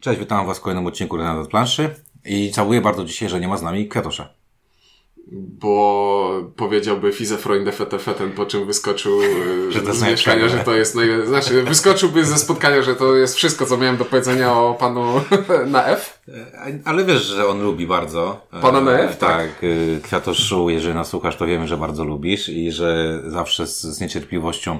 [0.00, 1.94] Cześć, witam Was w kolejnym odcinku na planszy
[2.24, 4.28] i całuję bardzo dzisiaj, że nie ma z nami Kwiatosza.
[5.32, 10.48] Bo powiedziałby Fize Freunde Fete Feten, po czym wyskoczył e, Że to z jest mieszkania,
[10.48, 11.26] że to jest naj...
[11.26, 15.20] Znaczy, wyskoczyłby ze spotkania, że to jest wszystko, co miałem do powiedzenia o panu
[15.66, 16.20] na F.
[16.28, 18.46] E, Ale wiesz, że on lubi bardzo.
[18.62, 19.36] Pana na E, F, tak.
[19.36, 23.80] Tak, e, Kwiatoszu, jeżeli nas słuchasz, to wiemy, że bardzo lubisz i że zawsze z,
[23.80, 24.78] z niecierpliwością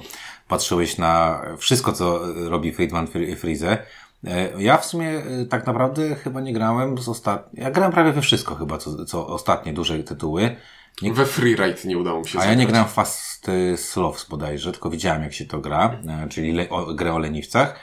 [0.48, 3.87] patrzyłeś na wszystko, co robi Friedman Fri- Frize.
[4.27, 7.48] E, Ja w sumie e, tak naprawdę chyba nie grałem z ostat...
[7.55, 10.56] Ja grałem prawie we wszystko chyba, co, co ostatnie duże tytuły.
[11.02, 12.70] Nie We Freeride nie udało mi się A ja nie zagrać.
[12.73, 16.69] grałem w Fast y, Slows bodajże, tylko widziałem jak się to gra, e, czyli le,
[16.69, 17.77] o, grę o leniwcach.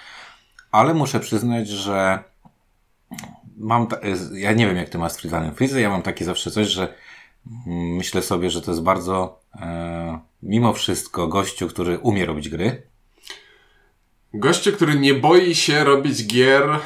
[0.71, 2.23] Ale muszę przyznać, że
[3.57, 3.97] mam, ta,
[4.33, 6.93] ja nie wiem jak ty masz z Freezanem Freeze, ja mam takie zawsze coś, że
[7.67, 12.86] myślę sobie, że to jest bardzo, e, mimo wszystko gościu, który umie robić gry.
[14.39, 16.79] Gościu, który nie boi się robić gier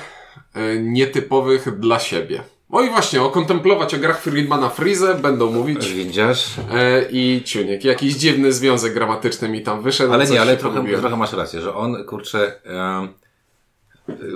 [0.53, 2.43] e, nietypowych dla siebie.
[2.69, 6.55] O i właśnie, o kontemplować o grach Friedmana Freeze będą mówić Widzisz?
[6.73, 7.83] e, i Ciuniek.
[7.83, 10.13] Jakiś dziwny związek gramatyczny mi tam wyszedł.
[10.13, 13.13] Ale nie, ale trochę, trochę masz rację, że on, kurczę, em,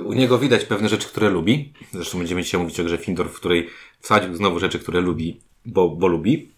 [0.06, 1.73] u niego widać pewne rzeczy, które lubi.
[1.92, 5.89] Zresztą będziemy dzisiaj mówić o grze Findor, w której wsadził znowu rzeczy, które lubi, bo,
[5.89, 6.52] bo lubi.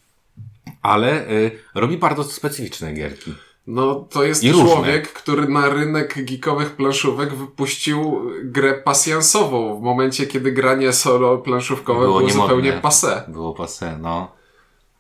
[0.82, 3.34] Ale y, robi bardzo specyficzne gierki.
[3.68, 4.66] No, to jest I różne.
[4.66, 12.00] człowiek, który na rynek geekowych planszówek wypuścił grę pasjansową w momencie, kiedy granie solo planszówkowe
[12.00, 13.32] było, Było zupełnie passé.
[13.32, 14.37] Było pase, no.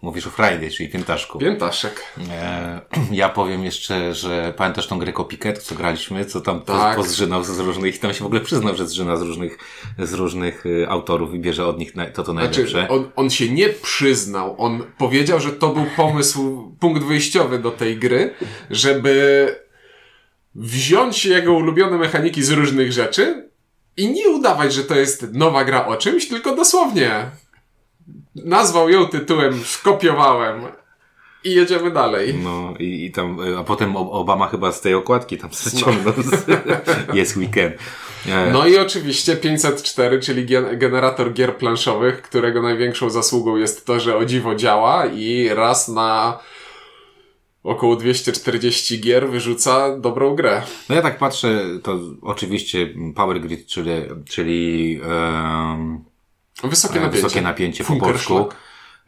[0.08, 1.39] Mówisz o Friday, czyli piętaszku.
[1.39, 2.03] Piętaszek.
[2.31, 6.95] E, ja powiem jeszcze, że pamiętasz tą grę Copycat, co graliśmy, co tam Tak.
[6.95, 9.58] pozrzynał z różnych, i tam się w ogóle przyznał, że zżyna z różnych,
[10.00, 12.67] z różnych y, autorów i bierze od nich na, to, to najlepsze.
[12.67, 14.55] Znaczy, on, on się nie przyznał.
[14.58, 18.33] On powiedział, że to był pomysł, punkt wyjściowy do tej gry,
[18.69, 19.55] żeby
[20.55, 23.50] wziąć jego ulubione mechaniki z różnych rzeczy
[23.97, 27.25] i nie udawać, że to jest nowa gra o czymś, tylko dosłownie
[28.46, 30.62] nazwał ją tytułem, skopiowałem
[31.44, 32.34] i jedziemy dalej.
[32.44, 36.14] No i, i tam, a potem Obama chyba z tej okładki tam ściągnął.
[37.14, 37.74] Jest weekend.
[38.30, 44.00] E, No i oczywiście 504, czyli gen- generator gier planszowych, którego największą zasługą jest to,
[44.00, 46.40] że o dziwo działa i raz na
[47.64, 50.62] około 240 gier wyrzuca dobrą grę.
[50.90, 53.92] No ja tak patrzę, to oczywiście Power Grid, czyli,
[54.30, 56.03] czyli em,
[56.63, 57.23] Wysokie E, napięcie.
[57.23, 58.50] Wysokie napięcie po polsku.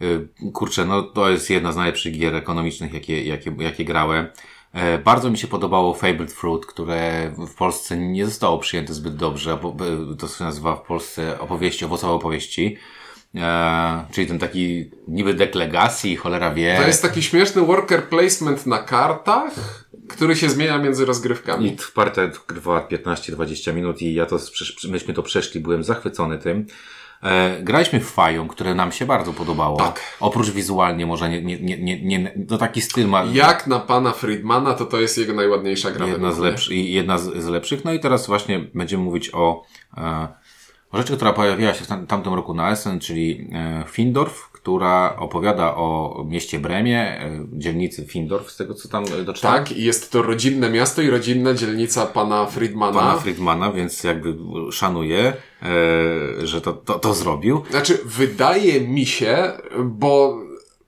[0.01, 4.27] Y, Kurczę, no to jest jedna z najlepszych gier ekonomicznych, jakie, jakie, jakie grałem.
[4.73, 9.57] E, Bardzo mi się podobało Fabled Fruit, które w Polsce nie zostało przyjęte zbyt dobrze,
[9.61, 9.75] bo
[10.11, 12.77] e, to się nazywa w Polsce opowieści, owocowe opowieści.
[13.35, 16.77] E, czyli ten taki niby deck legacy, cholera wie.
[16.81, 19.53] To jest taki śmieszny worker placement na kartach,
[20.09, 21.73] który się zmienia między rozgrywkami.
[21.73, 24.39] I w partę trwała 15-20 minut i ja to,
[24.89, 26.65] myśmy to przeszli, byłem zachwycony tym.
[27.23, 29.77] E, graliśmy w Fają, które nam się bardzo podobało.
[29.77, 30.01] Tak.
[30.19, 33.23] Oprócz wizualnie może nie, nie, nie, nie, to taki styl ma.
[33.23, 36.07] Jak na pana Friedmana, to to jest jego najładniejsza gra.
[36.07, 37.85] Jedna z, lepszy, jedna z, z lepszych.
[37.85, 39.63] No i teraz właśnie będziemy mówić o,
[39.97, 40.27] e,
[40.91, 45.15] o rzeczy, która pojawiła się w tam, tamtym roku na Essen, czyli e, Findorf, która
[45.19, 49.63] opowiada o mieście Bremie, e, dzielnicy Findorf, z tego co tam e, doczytałem.
[49.63, 52.99] Tak, i jest to rodzinne miasto i rodzinna dzielnica pana Friedmana.
[52.99, 54.35] Pana Friedmana, więc jakby
[54.71, 55.33] szanuję,
[55.63, 57.63] e, że to, to, to zrobił.
[57.69, 59.51] Znaczy, wydaje mi się,
[59.83, 60.37] bo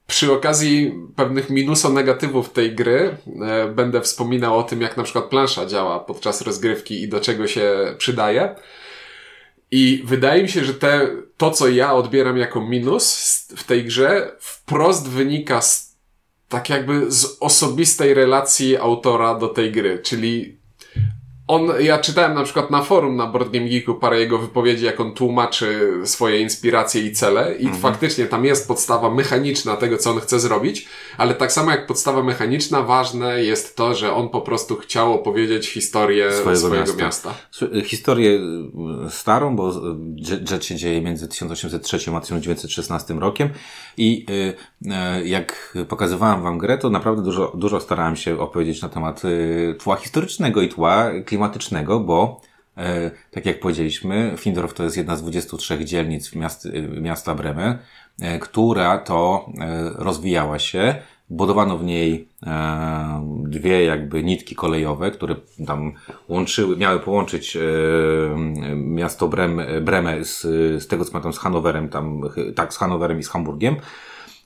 [0.07, 5.65] przy okazji pewnych minuso-negatywów tej gry e, będę wspominał o tym, jak na przykład plansza
[5.65, 8.55] działa podczas rozgrywki i do czego się przydaje.
[9.71, 14.35] I wydaje mi się, że te, to, co ja odbieram jako minus w tej grze,
[14.39, 15.91] wprost wynika z
[16.49, 20.60] tak jakby z osobistej relacji autora do tej gry, czyli
[21.51, 24.99] on, ja czytałem na przykład na forum na Board Game Geeku parę jego wypowiedzi, jak
[24.99, 30.19] on tłumaczy swoje inspiracje i cele i faktycznie tam jest podstawa mechaniczna tego, co on
[30.19, 34.75] chce zrobić, ale tak samo jak podstawa mechaniczna, ważne jest to, że on po prostu
[34.75, 37.03] chciał opowiedzieć historię Swojego swojego, miasta.
[37.05, 37.33] miasta.
[37.53, 38.39] S- Historię
[39.05, 39.71] e, starą, bo
[40.43, 43.49] rzecz się dzieje między 1803 a 1916 rokiem
[43.97, 44.25] i
[45.25, 49.21] jak pokazywałem wam grę, to naprawdę dużo, dużo starałem się opowiedzieć na temat
[49.79, 51.40] tła historycznego i tła klimatycznego,
[51.99, 52.41] bo
[52.77, 57.79] e, tak jak powiedzieliśmy, Findorf to jest jedna z 23 dzielnic miast, e, miasta Bremy,
[58.21, 60.95] e, która to e, rozwijała się.
[61.29, 62.27] Budowano w niej
[63.43, 65.35] dwie jakby nitki kolejowe, które
[65.67, 65.93] tam
[66.29, 67.57] łączyły, miały połączyć
[68.75, 70.41] miasto Brem, Bremę z,
[70.83, 72.21] z tego co pamiętam z Hanowerem, tam,
[72.55, 73.75] tak, z Hanowerem i z Hamburgiem.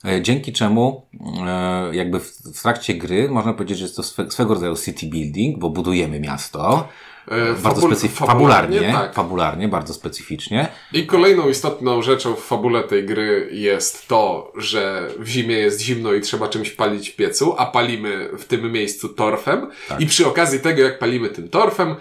[0.05, 1.07] E, Dzięki czemu
[1.47, 5.59] e, jakby w, trakcie gry można powiedzieć, że jest to swe, swego rodzaju city building,
[5.59, 6.87] bo budujemy miasto.
[7.27, 9.13] E, bardzo fabul fabularnie, fabularnie, tak.
[9.13, 10.67] fabularnie, bardzo specyficznie.
[10.93, 16.13] I kolejną istotną rzeczą w fabule tej gry jest to, że w zimie jest zimno
[16.13, 19.67] i trzeba czymś palić w piecu, a palimy w tym miejscu torfem.
[19.89, 20.01] Tak.
[20.01, 21.95] I przy okazji tego, jak palimy tym torfem,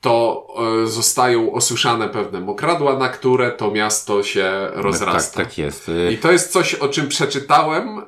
[0.00, 0.46] to
[0.84, 5.36] y, zostają osuszane pewne mokradła, na które to miasto się rozrasta.
[5.36, 5.90] Tak, tak jest.
[6.12, 8.02] I to jest coś, o czym przeczytałem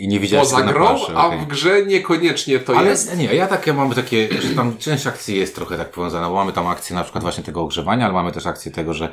[0.00, 1.38] i nie widziałeś Poza grą, a okay.
[1.38, 3.16] w grze niekoniecznie to Ale jest.
[3.16, 6.52] Nie, ja takie mamy takie, że tam część akcji jest trochę tak powiązana, bo mamy
[6.52, 9.12] tam akcję na przykład właśnie tego ogrzewania, ale mamy też akcję tego, że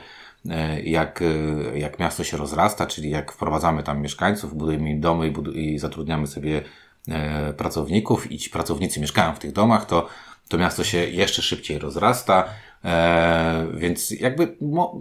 [0.50, 5.28] e, jak, e, jak miasto się rozrasta, czyli jak wprowadzamy tam mieszkańców, budujemy im domy
[5.28, 6.62] i, i zatrudniamy sobie
[7.08, 10.08] e, pracowników i ci pracownicy mieszkają w tych domach, to,
[10.50, 12.50] to miasto się jeszcze szybciej rozrasta.
[12.86, 14.56] E, więc jakby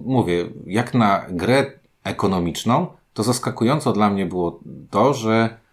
[0.04, 1.72] mówię, jak na grę
[2.04, 4.60] ekonomiczną, to zaskakująco dla mnie było
[4.90, 5.66] to, że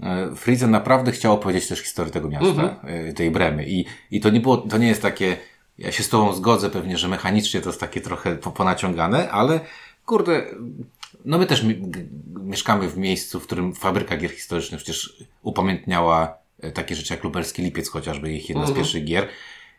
[0.00, 3.12] E, Frizen naprawdę chciał opowiedzieć też historię tego miasta, mm-hmm.
[3.14, 3.68] tej Bremy.
[3.68, 5.36] I, I to nie było, to nie jest takie,
[5.78, 9.60] ja się z Tobą zgodzę pewnie, że mechanicznie to jest takie trochę ponaciągane, ale
[10.06, 10.42] kurde,
[11.24, 11.64] no my też
[12.40, 16.34] mieszkamy w miejscu, w którym fabryka gier historycznych przecież upamiętniała
[16.74, 18.76] takie rzeczy jak Lubelski Lipiec chociażby, ich jedna z mhm.
[18.76, 19.28] pierwszych gier.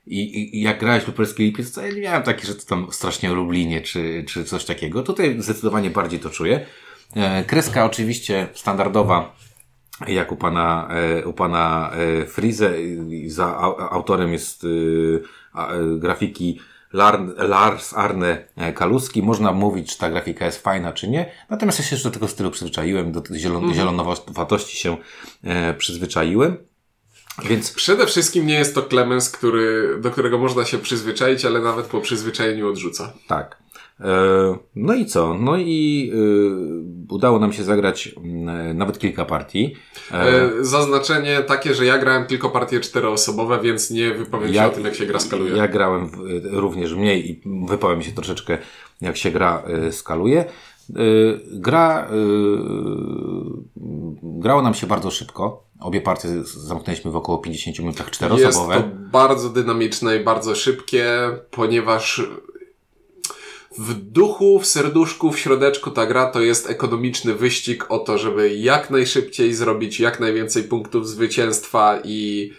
[0.05, 3.31] I, I, jak grałeś Lubelski Lipiec, to ja nie miałem takich, że to tam strasznie
[3.31, 5.03] o Lublinie, czy, czy coś takiego.
[5.03, 6.65] Tutaj zdecydowanie bardziej to czuję.
[7.47, 9.35] Kreska oczywiście standardowa,
[10.07, 12.73] jak u pana, e, u pana e, Frize,
[13.27, 13.57] za
[13.91, 14.67] autorem jest e,
[15.97, 16.59] grafiki
[17.37, 19.23] Lars Arne Kaluski.
[19.23, 21.31] Można mówić, czy ta grafika jest fajna, czy nie.
[21.49, 23.75] Natomiast ja się już do tego stylu przyzwyczaiłem, do zielon mm.
[23.75, 24.97] zielonowatości się
[25.77, 26.57] przyzwyczaiłem.
[27.45, 27.71] Więc...
[27.71, 32.01] Przede wszystkim nie jest to Clemens, który, do którego można się przyzwyczaić, ale nawet po
[32.01, 33.13] przyzwyczajeniu odrzuca.
[33.27, 33.57] Tak.
[33.99, 35.33] E, no i co?
[35.33, 36.11] No i
[37.09, 39.75] y, udało nam się zagrać mm, nawet kilka partii.
[40.11, 44.71] E, zaznaczenie takie, że ja grałem tylko partie czteroosobowe, więc nie wypowiem ja, się o
[44.71, 45.57] tym, jak się gra skaluje.
[45.57, 46.11] Ja grałem
[46.51, 48.57] również mniej i wypowiem się troszeczkę,
[49.01, 50.45] jak się gra skaluje.
[51.51, 52.07] Gra,
[54.23, 55.68] grało nam się bardzo szybko.
[55.79, 58.75] Obie partie zamknęliśmy w około 50 minutach czteroosobowe.
[58.75, 61.07] Jest to bardzo dynamiczne i bardzo szybkie,
[61.51, 62.21] ponieważ
[63.77, 68.55] w duchu, w serduszku, w środeczku ta gra to jest ekonomiczny wyścig o to, żeby
[68.55, 72.51] jak najszybciej zrobić jak najwięcej punktów zwycięstwa i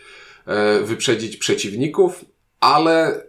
[0.46, 2.24] e, wyprzedzić przeciwników,
[2.60, 3.24] ale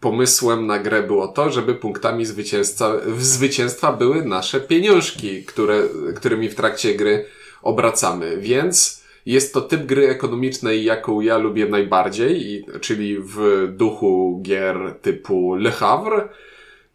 [0.00, 5.82] pomysłem na grę było to, żeby punktami zwycięstwa, zwycięstwa były nasze pieniążki, które,
[6.16, 7.26] którymi w trakcie gry
[7.62, 8.36] obracamy.
[8.36, 15.54] Więc jest to typ gry ekonomicznej, jaką ja lubię najbardziej, czyli w duchu gier typu
[15.54, 16.28] Le Havre,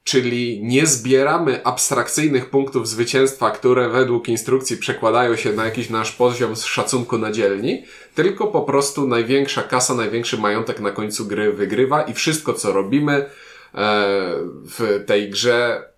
[0.03, 6.55] czyli nie zbieramy abstrakcyjnych punktów zwycięstwa, które według instrukcji przekładają się na jakiś nasz poziom
[6.55, 7.83] z szacunku na dzielni,
[8.15, 13.13] tylko po prostu największa kasa, największy majątek na końcu gry wygrywa i wszystko co robimy
[13.13, 13.25] e,
[14.65, 15.89] w tej grze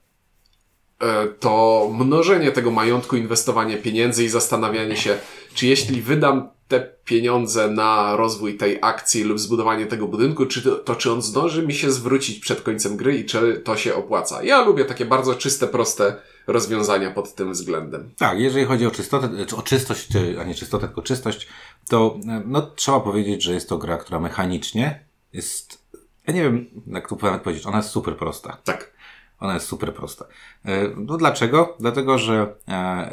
[1.40, 5.18] to mnożenie tego majątku, inwestowanie pieniędzy i zastanawianie się,
[5.54, 10.76] czy jeśli wydam te pieniądze na rozwój tej akcji lub zbudowanie tego budynku, czy to,
[10.76, 14.44] to, czy on zdąży mi się zwrócić przed końcem gry i czy to się opłaca.
[14.44, 16.16] Ja lubię takie bardzo czyste, proste
[16.48, 18.10] rozwiązania pod tym względem.
[18.18, 20.08] Tak, jeżeli chodzi o czystotę, o czystość,
[20.40, 21.48] a nie czystotę, tylko czystość,
[21.90, 25.82] to no, trzeba powiedzieć, że jest to gra, która mechanicznie jest,
[26.28, 28.58] ja nie wiem, jak tu powiedzieć, ona jest super prosta.
[28.64, 28.97] Tak.
[29.40, 30.26] Ona jest super prosta.
[30.66, 31.78] E, no dlaczego?
[31.80, 33.12] Dlatego, że e,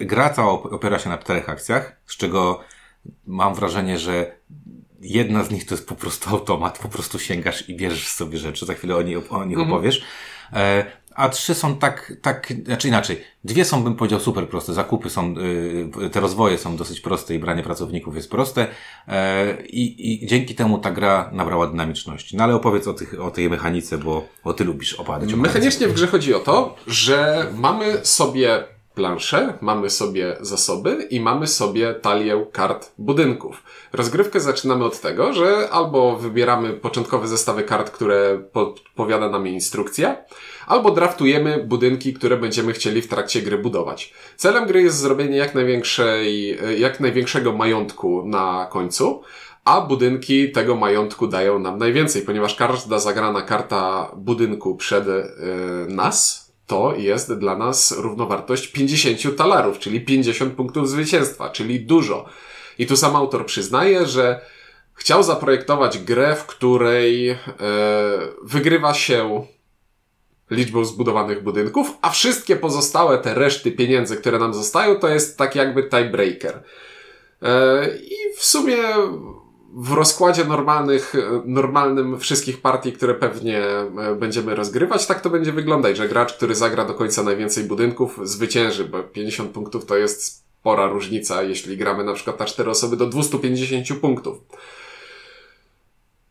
[0.00, 2.60] gra cała opiera się na czterech akcjach, z czego
[3.26, 4.32] mam wrażenie, że
[5.00, 8.66] jedna z nich to jest po prostu automat, po prostu sięgasz i bierzesz sobie rzeczy,
[8.66, 9.72] za chwilę o, nich, o nich mhm.
[9.72, 10.04] opowiesz.
[10.52, 10.86] E,
[11.18, 13.24] a trzy są tak, tak, znaczy inaczej.
[13.44, 14.72] Dwie są, bym powiedział, super proste.
[14.72, 15.34] Zakupy są,
[16.02, 18.66] y, te rozwoje są dosyć proste i branie pracowników jest proste.
[19.08, 22.36] E, I, I dzięki temu ta gra nabrała dynamiczności.
[22.36, 25.34] No ale opowiedz o, tych, o tej mechanice, bo, bo ty lubisz opadać.
[25.34, 28.64] Mechanicznie w grze chodzi o to, że mamy sobie
[28.98, 33.62] planszę, mamy sobie zasoby i mamy sobie talię kart budynków.
[33.92, 40.16] Rozgrywkę zaczynamy od tego, że albo wybieramy początkowe zestawy kart, które podpowiada nam instrukcja,
[40.66, 44.14] albo draftujemy budynki, które będziemy chcieli w trakcie gry budować.
[44.36, 49.22] Celem gry jest zrobienie jak największej, jak największego majątku na końcu,
[49.64, 55.24] a budynki tego majątku dają nam najwięcej, ponieważ każda zagrana karta budynku przed yy,
[55.88, 62.28] nas to jest dla nas równowartość 50 talarów, czyli 50 punktów zwycięstwa, czyli dużo.
[62.78, 64.40] I tu sam autor przyznaje, że
[64.94, 67.36] chciał zaprojektować grę, w której e,
[68.42, 69.46] wygrywa się
[70.50, 75.54] liczbą zbudowanych budynków, a wszystkie pozostałe te reszty pieniędzy, które nam zostają, to jest tak
[75.54, 76.62] jakby tiebreaker.
[77.42, 78.78] E, I w sumie
[79.74, 81.12] w rozkładzie normalnych,
[81.44, 86.54] normalnym wszystkich partii, które pewnie e, będziemy rozgrywać, tak to będzie wyglądać, że gracz, który
[86.54, 92.04] zagra do końca najwięcej budynków, zwycięży, bo 50 punktów to jest spora różnica, jeśli gramy
[92.04, 94.38] na przykład na 4 osoby do 250 punktów.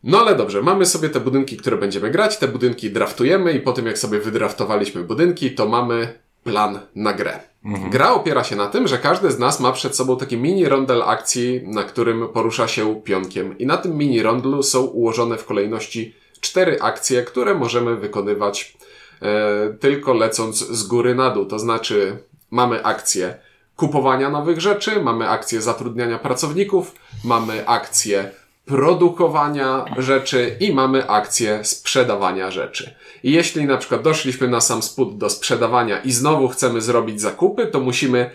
[0.04, 3.72] No ale dobrze, mamy sobie te budynki, które będziemy grać, te budynki draftujemy i po
[3.72, 7.40] tym jak sobie wydraftowaliśmy budynki, to mamy plan na grę.
[7.64, 7.90] Mhm.
[7.90, 11.02] Gra opiera się na tym, że każdy z nas ma przed sobą taki mini rondel
[11.02, 13.58] akcji, na którym porusza się pionkiem.
[13.58, 18.76] I na tym mini rondlu są ułożone w kolejności cztery akcje, które możemy wykonywać
[19.22, 21.46] e, tylko lecąc z góry na dół.
[21.46, 22.18] To znaczy,
[22.50, 23.38] mamy akcję
[23.76, 28.30] kupowania nowych rzeczy, mamy akcję zatrudniania pracowników, mamy akcję
[28.68, 32.94] produkowania rzeczy i mamy akcję sprzedawania rzeczy.
[33.22, 37.66] I jeśli na przykład doszliśmy na sam spód do sprzedawania i znowu chcemy zrobić zakupy,
[37.66, 38.30] to musimy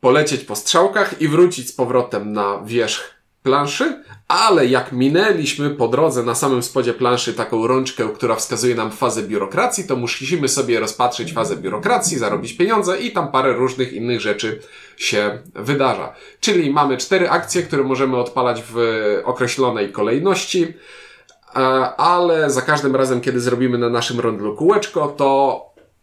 [0.00, 3.17] polecieć po strzałkach i wrócić z powrotem na wierzch
[3.48, 8.90] planszy, ale jak minęliśmy po drodze na samym spodzie planszy taką rączkę, która wskazuje nam
[8.90, 14.20] fazę biurokracji, to musimy sobie rozpatrzyć fazę biurokracji, zarobić pieniądze i tam parę różnych innych
[14.20, 14.60] rzeczy
[14.96, 16.14] się wydarza.
[16.40, 18.76] Czyli mamy cztery akcje, które możemy odpalać w
[19.24, 21.58] określonej kolejności, e,
[21.96, 25.60] ale za każdym razem, kiedy zrobimy na naszym rondlu kółeczko, to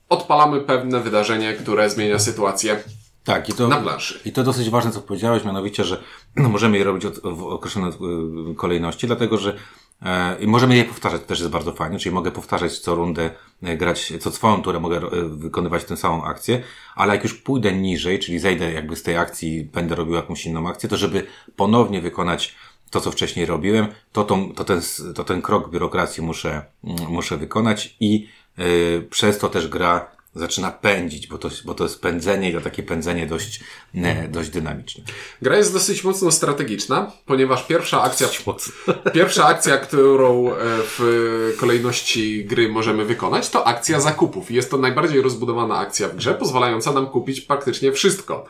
[0.10, 2.84] odpalamy pewne wydarzenie, które zmienia sytuację
[3.26, 4.20] tak, i to, na planszy.
[4.26, 6.04] I to dosyć ważne, co powiedziałeś, mianowicie, że
[6.36, 9.56] no, możemy je robić od, w określonej e, kolejności, dlatego że
[10.02, 13.30] e, i możemy je powtarzać, to też jest bardzo fajne, czyli mogę powtarzać co rundę,
[13.64, 16.64] e, grać co swoją turę, mogę e, wykonywać tę samą akcję,
[16.96, 20.70] ale jak już pójdę niżej, czyli zejdę jakby z tej akcji, będę robił jakąś inną
[20.70, 22.56] akcję, to żeby ponownie wykonać
[22.90, 24.82] to, co wcześniej robiłem, to, to, to, ten,
[25.16, 26.66] to ten krok biurokracji muszę,
[27.10, 28.28] muszę wykonać i
[28.58, 32.62] yy, przez to też gra zaczyna pędzić, bo to, bo to jest pędzenie i to
[32.62, 33.60] takie pędzenie dość,
[33.94, 35.04] ne, dość dynamiczne.
[35.42, 38.28] Gra jest dosyć mocno strategiczna, ponieważ pierwsza akcja,
[39.14, 40.54] pierwsza akcja, którą e,
[40.98, 44.52] w kolejności gry możemy wykonać, to akcja zakupów.
[44.52, 48.46] Jest to najbardziej rozbudowana akcja w grze, pozwalająca nam kupić praktycznie wszystko.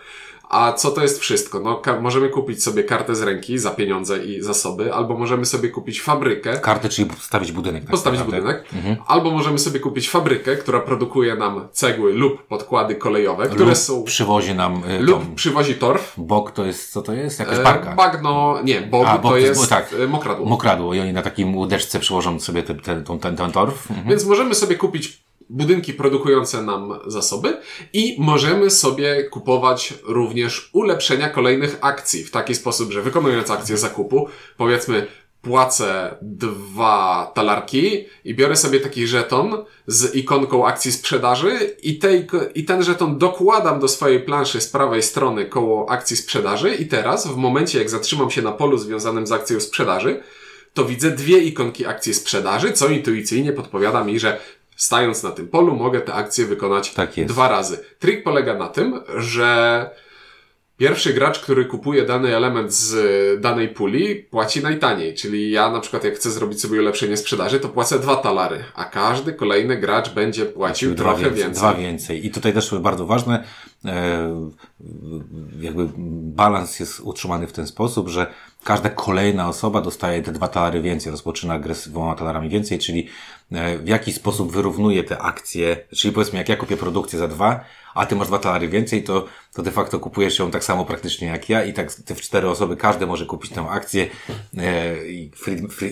[0.49, 1.59] A co to jest wszystko?
[1.59, 6.01] No, możemy kupić sobie kartę z ręki za pieniądze i zasoby, albo możemy sobie kupić
[6.01, 6.59] fabrykę.
[6.59, 7.81] Kartę, czyli postawić budynek.
[7.83, 8.63] Tak postawić budynek.
[8.73, 8.95] Mhm.
[9.07, 14.03] Albo możemy sobie kupić fabrykę, która produkuje nam cegły lub podkłady kolejowe, które lub są...
[14.03, 14.83] przywozi nam...
[14.89, 16.13] Y, lub przywozi torf.
[16.17, 17.39] Bok to jest, co to jest?
[17.39, 17.91] Jakaś barka?
[17.91, 20.45] E, bagno, nie, bok, A, bok to jest, tak, y, mokradło.
[20.45, 23.91] Mokradło i oni na takim łódeczce przyłożą sobie ten, ten, ten, ten torf.
[23.91, 24.09] Mhm.
[24.09, 27.57] Więc możemy sobie kupić budynki produkujące nam zasoby
[27.93, 34.27] i możemy sobie kupować również ulepszenia kolejnych akcji w taki sposób, że wykonując akcję zakupu,
[34.57, 35.07] powiedzmy
[35.45, 41.99] płacę dwa talarki i biorę sobie taki żeton z ikonką akcji sprzedaży i,
[42.55, 47.27] i ten żeton dokładam do swojej planszy z prawej strony koło akcji sprzedaży i teraz
[47.27, 50.21] w momencie jak zatrzymam się na polu związanym z akcją sprzedaży,
[50.73, 54.39] to widzę dwie ikonki akcji sprzedaży, co intuicyjnie podpowiada mi, że
[54.75, 57.79] stając na tym polu, mogę te akcje wykonać tak dwa razy.
[57.99, 59.89] Trik polega na tym, że
[60.77, 65.13] pierwszy gracz, który kupuje dany element z danej puli, płaci najtaniej.
[65.13, 68.85] Czyli ja na przykład jak chcę zrobić sobie ulepszenie sprzedaży, to płacę dwa talary, a
[68.85, 71.61] każdy kolejny gracz będzie płacił trochę więcej, więcej.
[71.61, 72.25] Dwa więcej.
[72.25, 73.43] I tutaj też bardzo ważne,
[73.85, 74.49] e,
[75.59, 75.89] jakby
[76.35, 78.33] balans jest utrzymany w ten sposób, że
[78.65, 83.07] każda kolejna osoba dostaje te dwa talary więcej, rozpoczyna grę z dwoma talarami więcej, czyli
[83.51, 87.65] e, w jaki sposób wyrównuje te akcje, czyli powiedzmy, jak ja kupię produkcję za dwa,
[87.95, 91.27] a ty masz dwa talary więcej, to, to de facto kupujesz ją tak samo praktycznie
[91.27, 94.07] jak ja i tak te cztery osoby, każdy może kupić tę akcję
[94.57, 95.31] e, i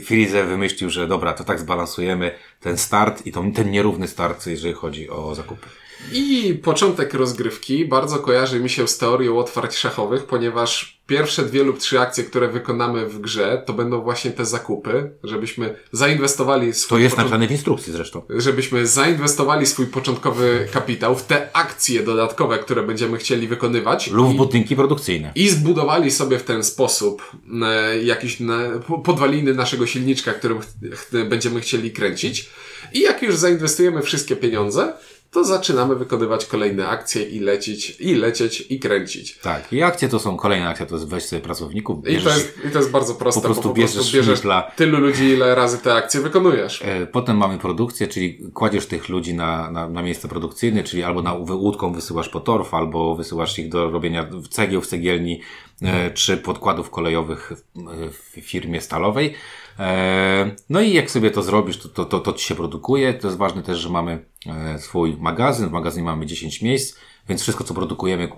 [0.06, 4.74] Freeze wymyślił, że dobra, to tak zbalansujemy ten start i to, ten nierówny start, jeżeli
[4.74, 5.83] chodzi o zakupy.
[6.12, 11.80] I początek rozgrywki bardzo kojarzy mi się z teorią otwarć szachowych, ponieważ pierwsze dwie lub
[11.80, 16.98] trzy akcje, które wykonamy w grze, to będą właśnie te zakupy, żebyśmy zainwestowali swój...
[16.98, 18.22] To jest napisane w instrukcji zresztą.
[18.30, 24.12] Żebyśmy zainwestowali swój początkowy kapitał w te akcje dodatkowe, które będziemy chcieli wykonywać.
[24.12, 25.32] Lub w budynki produkcyjne.
[25.36, 27.32] I zbudowali sobie w ten sposób
[27.64, 28.38] e, jakiś
[29.04, 30.60] podwaliny naszego silniczka, którym
[31.30, 32.50] będziemy chcieli kręcić.
[32.94, 34.94] I jak już zainwestujemy wszystkie pieniądze,
[35.34, 39.38] to zaczynamy wykonywać kolejne akcje i lecieć, i lecieć, i kręcić.
[39.38, 42.08] Tak, i akcje to są kolejne akcje, to jest weź sobie pracowników.
[42.08, 44.62] I to, jest, I to jest bardzo proste, po prostu, po bierzesz, prostu bierzesz dla...
[44.62, 46.82] tylu ludzi, ile razy te akcje wykonujesz.
[46.82, 51.22] E, potem mamy produkcję, czyli kładziesz tych ludzi na, na, na miejsce produkcyjne, czyli albo
[51.22, 55.42] na łódką wysyłasz po torf, albo wysyłasz ich do robienia cegieł w cegielni,
[55.82, 59.36] e, czy podkładów kolejowych w, w firmie stalowej.
[59.80, 63.14] E, no i jak sobie to zrobisz, to, to, to, to ci się produkuje.
[63.14, 65.70] To jest ważne też, że mamy e, swój magazyn.
[65.70, 66.98] W magazynie mamy 10 miejsc,
[67.30, 68.30] więc wszystko, co produkujemy,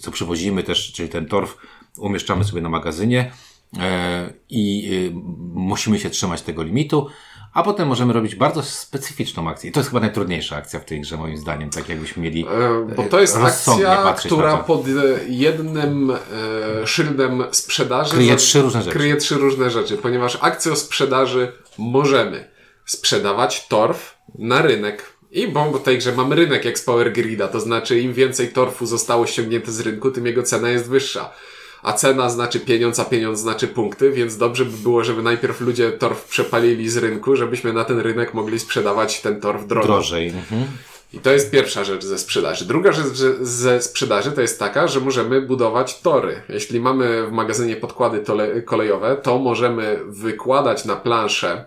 [0.00, 1.56] co przywozimy też, czyli ten torf,
[1.98, 3.32] umieszczamy sobie na magazynie.
[3.78, 5.20] e, i e,
[5.54, 7.06] musimy się trzymać tego limitu
[7.54, 9.70] a potem możemy robić bardzo specyficzną akcję.
[9.70, 12.46] I to jest chyba najtrudniejsza akcja w tej grze, moim zdaniem, tak jakbyśmy mieli.
[12.46, 14.84] E, bo to jest akcja, która pod
[15.28, 18.96] jednym e, szyldem sprzedaży kryje trzy różne rzeczy.
[18.96, 22.50] Kryje trzy różne rzeczy, ponieważ akcją sprzedaży możemy
[22.86, 25.12] sprzedawać torf na rynek.
[25.30, 28.48] I bo w tej grze mamy rynek jak z Power Grida, to znaczy im więcej
[28.48, 31.32] torfu zostało ściągnięte z rynku, tym jego cena jest wyższa
[31.82, 35.92] a cena znaczy pieniądz, a pieniądz znaczy punkty, więc dobrze by było, żeby najpierw ludzie
[35.92, 39.86] torf przepalili z rynku, żebyśmy na ten rynek mogli sprzedawać ten torf drogo.
[39.86, 40.28] drożej.
[40.28, 40.66] Mhm.
[41.12, 42.64] I to jest pierwsza rzecz ze sprzedaży.
[42.64, 46.42] Druga rzecz ze sprzedaży to jest taka, że możemy budować tory.
[46.48, 48.24] Jeśli mamy w magazynie podkłady
[48.64, 51.64] kolejowe, to możemy wykładać na planszę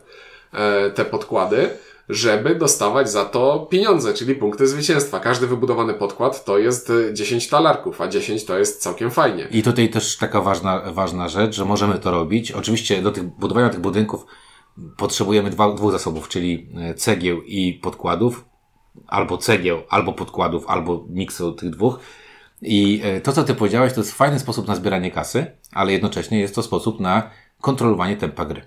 [0.53, 1.70] e, te podkłady,
[2.10, 5.20] żeby dostawać za to pieniądze, czyli punkty zwycięstwa.
[5.20, 9.48] Każdy wybudowany podkład to jest 10 talarków, a 10 to jest całkiem fajnie.
[9.52, 12.52] I tutaj też taka ważna, ważna rzecz, że możemy to robić.
[12.52, 14.26] Oczywiście do tych budowania tych budynków
[14.98, 18.46] potrzebujemy dwa, dwóch zasobów, czyli e, cegieł i podkładów,
[19.08, 22.00] albo cegieł, albo podkładów, albo miksu tych dwóch.
[22.62, 26.40] I e, to, co ty powiedziałeś, to jest fajny sposób na zbieranie kasy, ale jednocześnie
[26.40, 27.30] jest to sposób na
[27.62, 28.62] kontrolowanie tempa gry.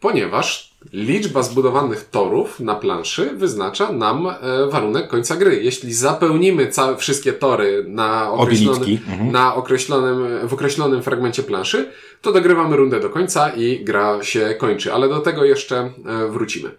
[0.00, 4.36] Ponieważ liczba zbudowanych torów na planszy wyznacza nam e,
[4.70, 5.62] warunek końca gry.
[5.62, 9.32] Jeśli zapełnimy całe, wszystkie tory na określonym, mhm.
[9.32, 11.90] na określonym, w określonym fragmencie planszy,
[12.22, 14.92] to dogrywamy rundę do końca i gra się kończy.
[14.92, 16.70] Ale do tego jeszcze e, wrócimy.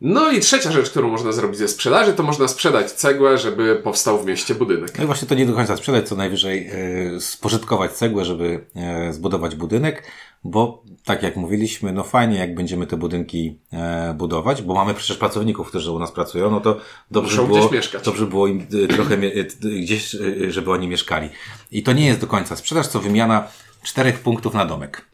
[0.00, 4.22] No i trzecia rzecz, którą można zrobić ze sprzedaży, to można sprzedać cegłę, żeby powstał
[4.22, 4.98] w mieście budynek.
[4.98, 6.70] No i właśnie to nie do końca sprzedać, co najwyżej
[7.16, 10.02] e, spożytkować cegłę, żeby e, zbudować budynek,
[10.50, 15.16] bo tak jak mówiliśmy, no fajnie jak będziemy te budynki e, budować, bo mamy przecież
[15.16, 17.70] pracowników, którzy u nas pracują, no to dobrze Muszą było,
[18.04, 19.44] dobrze było im e, trochę e,
[19.82, 20.20] gdzieś, e,
[20.52, 21.28] żeby oni mieszkali.
[21.72, 23.48] I to nie jest do końca sprzedaż, co wymiana
[23.82, 25.08] czterech punktów na domek.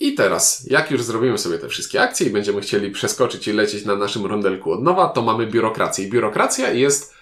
[0.00, 3.84] I teraz, jak już zrobimy sobie te wszystkie akcje i będziemy chcieli przeskoczyć i lecieć
[3.84, 6.06] na naszym rondelku od nowa, to mamy biurokrację.
[6.06, 7.14] I biurokracja jest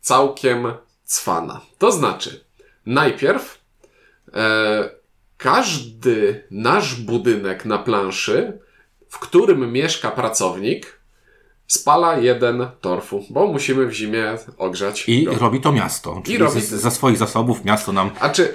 [0.00, 0.72] całkiem
[1.04, 1.60] cwana.
[1.78, 2.44] To znaczy,
[2.86, 3.60] najpierw
[4.34, 4.99] e,
[5.40, 8.58] każdy nasz budynek na planszy,
[9.08, 11.00] w którym mieszka pracownik,
[11.66, 14.24] spala jeden torfu, bo musimy w zimie
[14.58, 15.08] ogrzać.
[15.08, 15.34] I go.
[15.38, 16.20] robi to miasto.
[16.24, 16.60] Czyli I robi...
[16.60, 18.10] za swoich zasobów miasto nam.
[18.20, 18.54] A czy,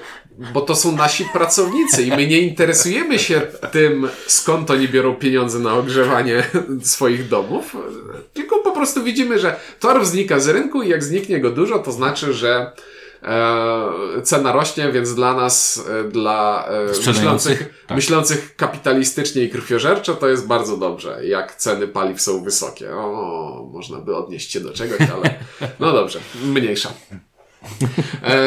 [0.54, 5.60] bo to są nasi pracownicy i my nie interesujemy się tym, skąd oni biorą pieniądze
[5.60, 6.44] na ogrzewanie
[6.84, 7.78] swoich domów,
[8.34, 11.92] tylko po prostu widzimy, że torf znika z rynku i jak zniknie go dużo, to
[11.92, 12.72] znaczy, że
[14.24, 17.98] cena rośnie, więc dla nas, e, dla e, myślących, tak.
[17.98, 22.96] myślących kapitalistycznie i krwiożerczo, to jest bardzo dobrze, jak ceny paliw są wysokie.
[22.96, 25.36] O, można by odnieść się do czegoś, ale
[25.80, 26.94] no dobrze, mniejsza.
[28.24, 28.38] E,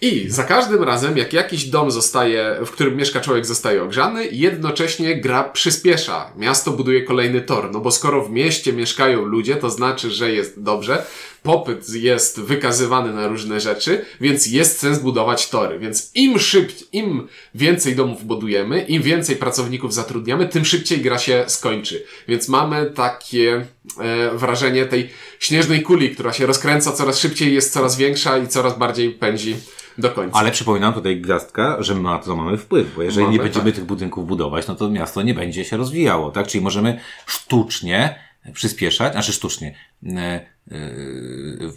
[0.00, 5.20] I za każdym razem, jak jakiś dom zostaje, w którym mieszka człowiek, zostaje ogrzany, jednocześnie
[5.20, 6.32] gra przyspiesza.
[6.36, 10.62] Miasto buduje kolejny tor, no bo skoro w mieście mieszkają ludzie, to znaczy, że jest
[10.62, 11.06] dobrze,
[11.42, 15.78] popyt jest wykazywany na różne rzeczy, więc jest sens budować tory.
[15.78, 21.44] Więc im szybciej, im więcej domów budujemy, im więcej pracowników zatrudniamy, tym szybciej gra się
[21.46, 22.04] skończy.
[22.28, 23.66] Więc mamy takie
[24.00, 28.78] e, wrażenie tej śnieżnej kuli, która się rozkręca coraz szybciej, jest coraz większa i coraz
[28.78, 29.56] bardziej pędzi
[29.98, 30.38] do końca.
[30.38, 33.74] Ale przypominam tutaj gwiazdka, że na to mamy wpływ, bo jeżeli mamy, nie będziemy tak.
[33.74, 36.46] tych budynków budować, no to miasto nie będzie się rozwijało, tak?
[36.46, 38.18] Czyli możemy sztucznie
[38.52, 39.74] przyspieszać, znaczy sztucznie,
[40.06, 40.46] e, e,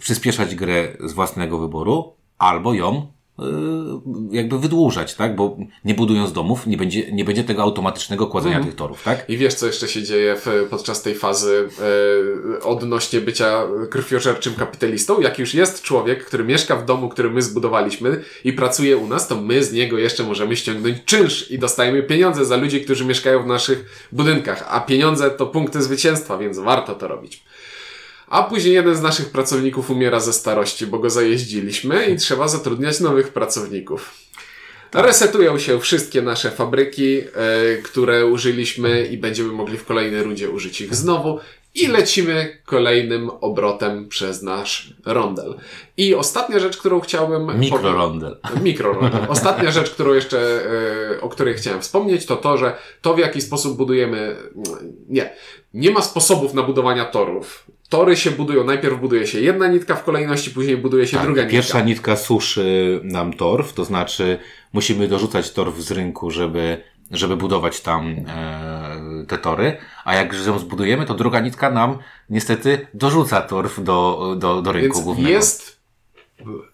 [0.00, 3.12] przyspieszać grę z własnego wyboru, albo ją
[4.30, 5.36] jakby wydłużać, tak?
[5.36, 8.68] Bo nie budując domów, nie będzie, nie będzie tego automatycznego kładzenia mm.
[8.68, 9.30] tych torów, tak?
[9.30, 11.68] I wiesz, co jeszcze się dzieje w, podczas tej fazy
[12.58, 15.20] e, odnośnie bycia krwiożerczym kapitalistą?
[15.20, 19.28] Jak już jest człowiek, który mieszka w domu, który my zbudowaliśmy i pracuje u nas,
[19.28, 23.42] to my z niego jeszcze możemy ściągnąć czynsz i dostajemy pieniądze za ludzi, którzy mieszkają
[23.42, 24.66] w naszych budynkach.
[24.70, 27.42] A pieniądze to punkty zwycięstwa, więc warto to robić.
[28.28, 33.00] A później jeden z naszych pracowników umiera ze starości, bo go zajeździliśmy i trzeba zatrudniać
[33.00, 34.14] nowych pracowników.
[34.90, 35.06] Tak.
[35.06, 37.24] Resetują się wszystkie nasze fabryki, e,
[37.82, 41.38] które użyliśmy i będziemy mogli w kolejnej rundzie użyć ich znowu.
[41.74, 45.54] I lecimy kolejnym obrotem przez nasz rondel.
[45.96, 47.60] I ostatnia rzecz, którą chciałbym...
[47.60, 48.36] Mikrorondel.
[48.62, 49.26] Mikrorondel.
[49.28, 50.38] Ostatnia rzecz, którą jeszcze,
[51.16, 54.36] e, o której chciałem wspomnieć, to to, że to w jaki sposób budujemy...
[55.08, 55.32] Nie.
[55.74, 57.66] Nie ma sposobów na budowania torów.
[57.88, 58.64] Tory się budują.
[58.64, 61.52] Najpierw buduje się jedna nitka w kolejności, później buduje się tak, druga nitka.
[61.52, 64.38] Pierwsza nitka suszy nam torf, to znaczy
[64.72, 69.76] musimy dorzucać torf z rynku, żeby, żeby budować tam e, te tory.
[70.04, 71.98] A jak ją zbudujemy, to druga nitka nam
[72.30, 75.28] niestety dorzuca torf do, do, do rynku Więc głównego.
[75.28, 75.76] Jest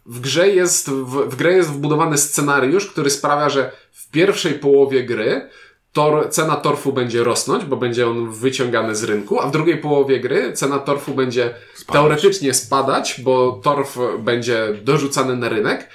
[0.07, 5.05] W grze jest, w, w grę jest wbudowany scenariusz, który sprawia, że w pierwszej połowie
[5.05, 5.49] gry
[5.93, 10.21] tor, cena torfu będzie rosnąć, bo będzie on wyciągany z rynku, a w drugiej połowie
[10.21, 11.93] gry cena torfu będzie Spadać.
[12.03, 15.89] teoretycznie spadać, bo torf będzie dorzucany na rynek.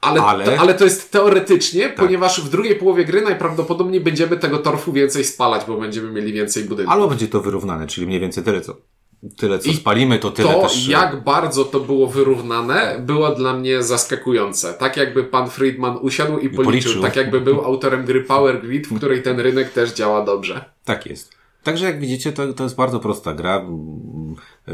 [0.00, 4.58] Ale, Ale- To, ale to jest teoretycznie, ponieważ w drugiej połowie gry najprawdopodobniej będziemy tego
[4.58, 6.94] torfu więcej spalać, bo będziemy mieli więcej budynków.
[6.94, 8.76] Albo będzie to wyrównane, czyli mniej więcej tyle, co,
[9.36, 10.88] tyle, co I spalimy, to tyle to, też...
[10.88, 14.74] e, jak bardzo to było wyrównane, było dla mnie zaskakujące.
[14.74, 17.02] Tak jakby pan Friedman usiadł i policzył, policzył.
[17.02, 20.64] tak jakby był autorem gry Power Grid, w której ten rynek też działa dobrze.
[20.84, 21.38] Tak jest.
[21.62, 23.66] Także jak widzicie, to, to jest bardzo prosta gra.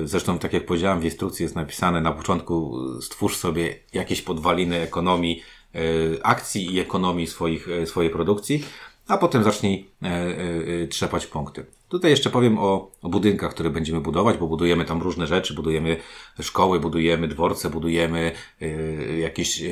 [0.04, 5.42] Zresztą, tak jak powiedziałem, w instrukcji jest napisane na początku stwórz sobie jakieś podwaliny ekonomii
[5.74, 5.78] e,
[6.22, 8.64] akcji i ekonomii swoich, e, swojej produkcji,
[9.08, 9.90] a potem zacznij
[10.90, 11.66] trzepać punkty.
[11.94, 15.96] Tutaj jeszcze powiem o, o budynkach, które będziemy budować, bo budujemy tam różne rzeczy, budujemy
[16.40, 19.66] szkoły, budujemy dworce, budujemy e, jakieś e,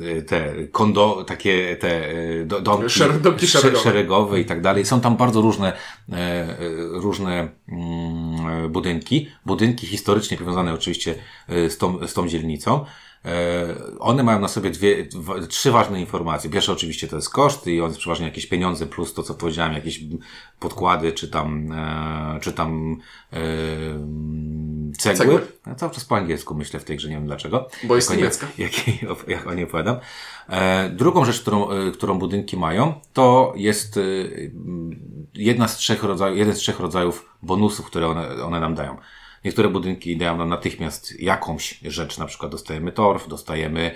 [0.00, 3.84] e, te kondo, takie te e, do, domki, Szer- domki sze- szeregowe.
[3.84, 4.84] szeregowe i tak dalej.
[4.86, 5.72] Są tam bardzo różne,
[6.12, 6.56] e,
[6.92, 9.28] różne mm, budynki.
[9.46, 11.14] Budynki historycznie powiązane oczywiście
[11.48, 12.84] e, z tą, z tą dzielnicą.
[13.24, 15.08] E, One mają na sobie dwie,
[15.48, 16.50] trzy ważne informacje.
[16.50, 19.72] Pierwsza oczywiście to jest koszt i on jest przeważnie jakieś pieniądze plus to, co powiedziałem,
[19.72, 20.00] jakieś
[20.60, 22.96] podkłady, czy tam, e, czy tam
[23.32, 23.36] e,
[24.98, 25.16] cegły.
[25.18, 25.40] Cegły.
[25.66, 27.68] Ja cały czas po angielsku myślę w tej grze, nie wiem dlaczego.
[27.84, 28.46] Bo jest Jak o nie- niemiecka.
[28.58, 29.96] Jak, jak o niej opowiadam.
[30.90, 33.98] Drugą rzecz, którą, którą budynki mają, to jest
[35.34, 38.96] jedna z trzech rodzajów, jeden z trzech rodzajów bonusów, które one, one nam dają.
[39.44, 43.94] Niektóre budynki dają nam natychmiast jakąś rzecz, na przykład dostajemy torf, dostajemy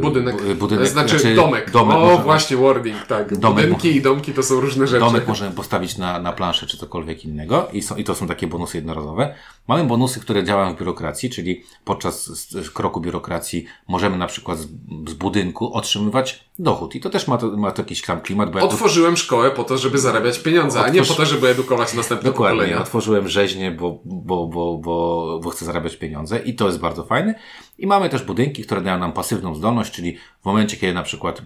[0.00, 0.42] Budynek.
[0.42, 1.70] bu- budynek znaczy, domek.
[1.70, 3.38] domek o, możemy- właśnie, wording, tak.
[3.38, 5.00] Domek Budynki i domki to są różne rzeczy.
[5.00, 8.46] Domek możemy postawić na, na planszę czy cokolwiek innego i, są, i to są takie
[8.46, 9.34] bonusy jednorazowe.
[9.68, 12.30] Mamy bonusy, które działają w biurokracji, czyli podczas
[12.74, 14.66] kroku biurokracji możemy na przykład z,
[15.08, 16.94] z budynku otrzymywać dochód.
[16.94, 19.50] I to też ma, to, ma to jakiś tam klimat, bo ja tu Otworzyłem szkołę
[19.50, 22.58] po to, żeby zarabiać pieniądze, a nie po to, żeby edukować następne Dokładnie.
[22.58, 22.82] pokolenia.
[22.82, 27.34] Otworzyłem rzeźnię, bo, bo, bo, bo, bo chcę zarabiać pieniądze i to jest bardzo fajne.
[27.78, 31.38] I mamy też budynki, które dają nam pasywną zdolność, czyli w momencie, kiedy na przykład,
[31.38, 31.42] y,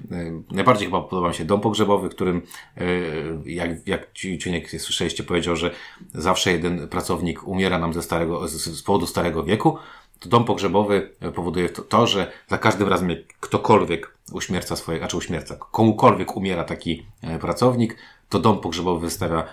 [0.51, 2.43] najbardziej chyba podoba mi się dom pogrzebowy, w którym,
[2.81, 5.71] y, jak, jak Ci- Ciuniek słyszeliście, powiedział, że
[6.14, 9.79] zawsze jeden pracownik umiera nam ze starego, z, z powodu starego wieku,
[10.21, 15.16] to dom pogrzebowy powoduje to, to, że za każdym razem, jak ktokolwiek uśmierca swoje, znaczy
[15.16, 17.97] uśmierca, komukolwiek umiera taki e, pracownik,
[18.29, 19.45] to dom pogrzebowy wystawia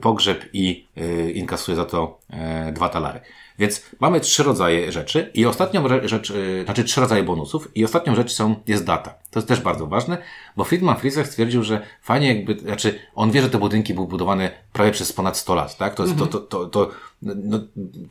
[0.00, 3.20] pogrzeb i e, inkasuje za to e, dwa talary.
[3.58, 8.14] Więc mamy trzy rodzaje rzeczy i ostatnią rzecz, e, znaczy trzy rodzaje bonusów i ostatnią
[8.14, 9.14] rzecz są, jest data.
[9.30, 10.18] To jest też bardzo ważne,
[10.56, 14.50] bo Friedman Friesach stwierdził, że fajnie jakby, znaczy on wie, że te budynki były budowane
[14.72, 15.94] prawie przez ponad 100 lat, tak?
[15.94, 16.90] To, jest to, to, to, to
[17.22, 17.60] no,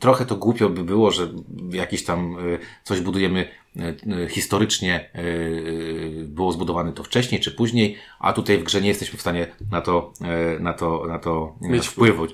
[0.00, 1.28] trochę to głupio by było, że
[1.70, 3.94] jakiś tam e, coś budujemy e,
[4.24, 5.10] e, historycznie
[6.24, 9.80] było zbudowane to wcześniej czy później, a tutaj w grze nie jesteśmy w stanie na
[9.80, 10.12] to,
[10.60, 12.30] na to, na to Mieć wpływać.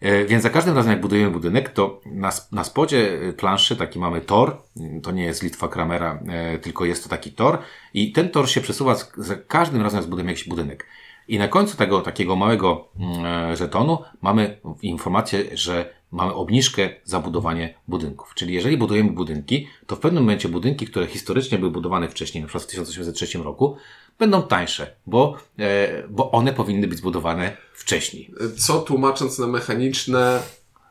[0.00, 4.20] E, Więc za każdym razem, jak budujemy budynek, to na, na spodzie planszy taki mamy
[4.20, 4.62] tor.
[5.02, 6.22] To nie jest Litwa Kramera,
[6.62, 7.58] tylko jest to taki tor.
[7.94, 10.86] I ten tor się przesuwa za każdym razem, jak zbudujemy jakiś budynek.
[11.28, 17.20] I na końcu tego takiego małego mm, e, żetonu mamy informację, że mamy obniżkę za
[17.20, 18.34] budowanie budynków.
[18.34, 22.48] Czyli jeżeli budujemy budynki, to w pewnym momencie budynki, które historycznie były budowane wcześniej, na
[22.48, 23.76] przykład w 1803 roku,
[24.18, 28.34] będą tańsze, bo, e, bo one powinny być zbudowane wcześniej.
[28.58, 30.42] Co tłumacząc na mechaniczne,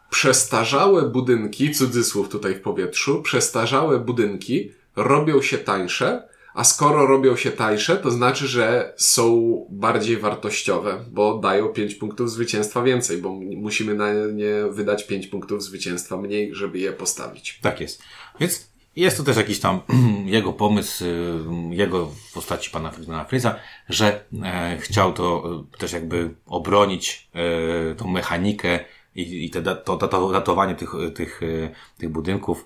[0.09, 7.51] przestarzałe budynki, cudzysłów tutaj w powietrzu, przestarzałe budynki robią się tańsze, a skoro robią się
[7.51, 13.93] tańsze, to znaczy, że są bardziej wartościowe, bo dają 5 punktów zwycięstwa więcej, bo musimy
[13.95, 17.59] na nie wydać 5 punktów zwycięstwa mniej, żeby je postawić.
[17.61, 18.03] Tak jest.
[18.39, 19.79] Więc jest to też jakiś tam
[20.25, 22.91] jego pomysł, y, jego w postaci pana
[23.29, 23.55] Friza,
[23.89, 28.79] że e, chciał to e, też jakby obronić e, tą mechanikę
[29.15, 32.65] i, i te, da- to, to datowanie tych, tych, e, tych budynków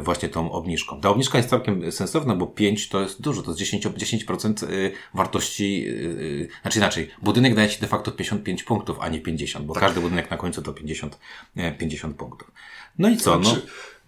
[0.00, 1.00] właśnie tą obniżką.
[1.00, 4.92] Ta obniżka jest całkiem sensowna, bo 5 to jest dużo, to jest 10%, 10% y,
[5.14, 9.74] wartości, y, znaczy inaczej, budynek daje ci de facto 55 punktów, a nie 50, bo
[9.74, 11.18] każdy budynek na końcu to 50,
[11.56, 12.50] e, 50 punktów.
[12.98, 13.38] No i co?
[13.38, 13.56] No,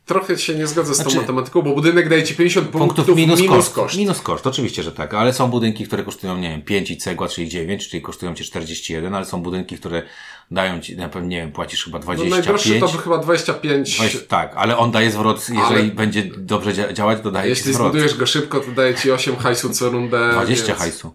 [0.06, 3.16] Trochę się nie zgodzę z tą Znaczy- matematyką, bo budynek daje ci 50 punktów, punktów
[3.16, 3.74] minus, minus koszt.
[3.74, 3.96] koszt.
[3.96, 7.28] Minus koszt, oczywiście, że tak, ale są budynki, które kosztują, nie wiem, 5 i cegła,
[7.28, 10.02] czyli 9, czyli kosztują ci 41, ale są budynki, które
[10.50, 12.30] dają ci, na pewno, nie wiem, płacisz chyba No 25.
[12.30, 13.98] najdroższy to chyba 25.
[14.00, 17.72] Weź, tak, ale on daje zwrot, jeżeli Ale- będzie dobrze dzia- działać, to daje Jeśli
[17.72, 17.88] zwrot.
[17.88, 20.30] zbudujesz go szybko, to daje ci 8 hajsu co rundę.
[20.32, 20.78] 20 więc...
[20.78, 21.12] hajsu.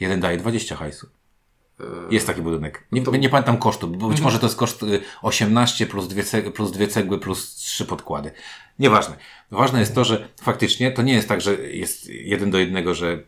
[0.00, 1.06] Jeden daje 20 hajsu.
[2.10, 2.86] Jest taki budynek.
[2.92, 6.52] Nie, nie pamiętam kosztu, bo być może to jest koszt y, 18 plus dwie, cegły,
[6.52, 8.30] plus dwie cegły plus trzy podkłady.
[8.78, 9.16] Nieważne.
[9.50, 13.22] Ważne jest to, że faktycznie to nie jest tak, że jest jeden do jednego, że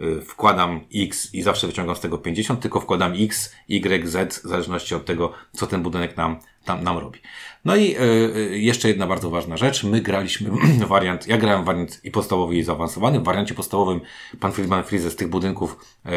[0.00, 4.48] y, wkładam X i zawsze wyciągam z tego 50, tylko wkładam X, Y, Z, w
[4.48, 7.20] zależności od tego, co ten budynek nam, tam, nam robi.
[7.64, 8.00] No i y,
[8.36, 9.84] y, jeszcze jedna bardzo ważna rzecz.
[9.84, 10.50] My graliśmy
[10.88, 13.20] wariant, ja grałem wariant i podstawowy i zaawansowany.
[13.20, 14.00] W wariancie podstawowym
[14.40, 15.76] pan Friedman Freeze z tych budynków
[16.06, 16.10] y,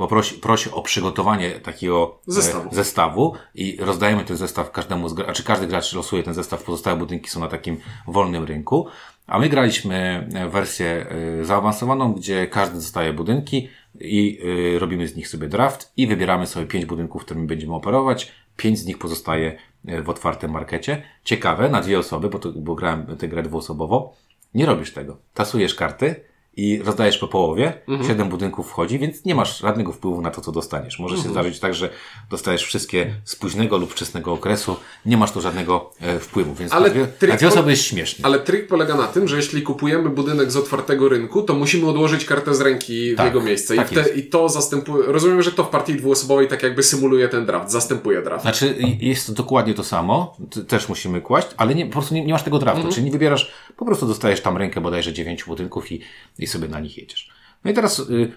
[0.00, 2.68] poprosi, prosi o przygotowanie takiego Zestawu.
[2.72, 6.34] E, zestawu i rozdajemy ten zestaw każdemu, z, gra- a czy każdy gracz losuje ten
[6.34, 8.86] zestaw, pozostałe budynki są na takim wolnym rynku.
[9.26, 11.06] A my graliśmy e, wersję
[11.40, 13.68] e, zaawansowaną, gdzie każdy dostaje budynki
[14.00, 14.40] i
[14.78, 18.32] robimy z nich sobie draft i wybieramy sobie pięć budynków, którymi będziemy operować.
[18.56, 21.02] Pięć z nich pozostaje w otwartym markecie.
[21.24, 24.14] Ciekawe, na dwie osoby, bo, to, bo grałem tę grę dwuosobowo.
[24.54, 25.16] Nie robisz tego.
[25.34, 27.72] Tasujesz karty i rozdajesz po połowie,
[28.06, 30.98] siedem budynków wchodzi, więc nie masz żadnego wpływu na to, co dostaniesz.
[30.98, 31.90] Może się zdarzyć tak, że
[32.30, 36.88] dostajesz wszystkie z późnego lub wczesnego okresu, nie masz tu żadnego e, wpływu, więc Ale
[36.88, 38.24] na, dwie, na dwie osoby jest śmiesznie.
[38.26, 42.24] Ale trik polega na tym, że jeśli kupujemy budynek z otwartego rynku, to musimy odłożyć
[42.24, 43.76] kartę z ręki w Tak, jego miejsce.
[43.76, 44.08] tak I, te.
[44.08, 45.04] I to zastępuje.
[45.06, 48.42] Rozumiem, że to w partii dwuosobowej tak jakby symuluje ten draft, zastępuje draft.
[48.42, 50.36] Znaczy, jest to dokładnie to samo,
[50.68, 53.52] też musimy kłaść, ale nie, po prostu nie, nie masz tego draftu, czyli nie wybierasz,
[53.76, 56.00] po prostu dostajesz tam rękę bodajże dziewięciu budynków i,
[56.40, 57.30] i sobie na nich jedziesz.
[57.64, 58.32] No i teraz y, y,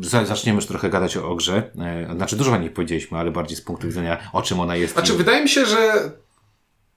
[0.00, 1.70] za- zaczniemy już trochę gadać o, o grze.
[2.12, 4.92] Y, znaczy, dużo o niej powiedzieliśmy, ale bardziej z punktu widzenia, o czym ona jest.
[4.94, 5.78] Znaczy, i- wydaje mi się, że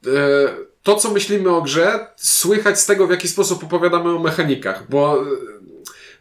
[0.05, 0.09] e,
[0.83, 5.21] to, co myślimy o grze, słychać z tego, w jaki sposób opowiadamy o mechanikach, bo
[5.21, 5.25] e,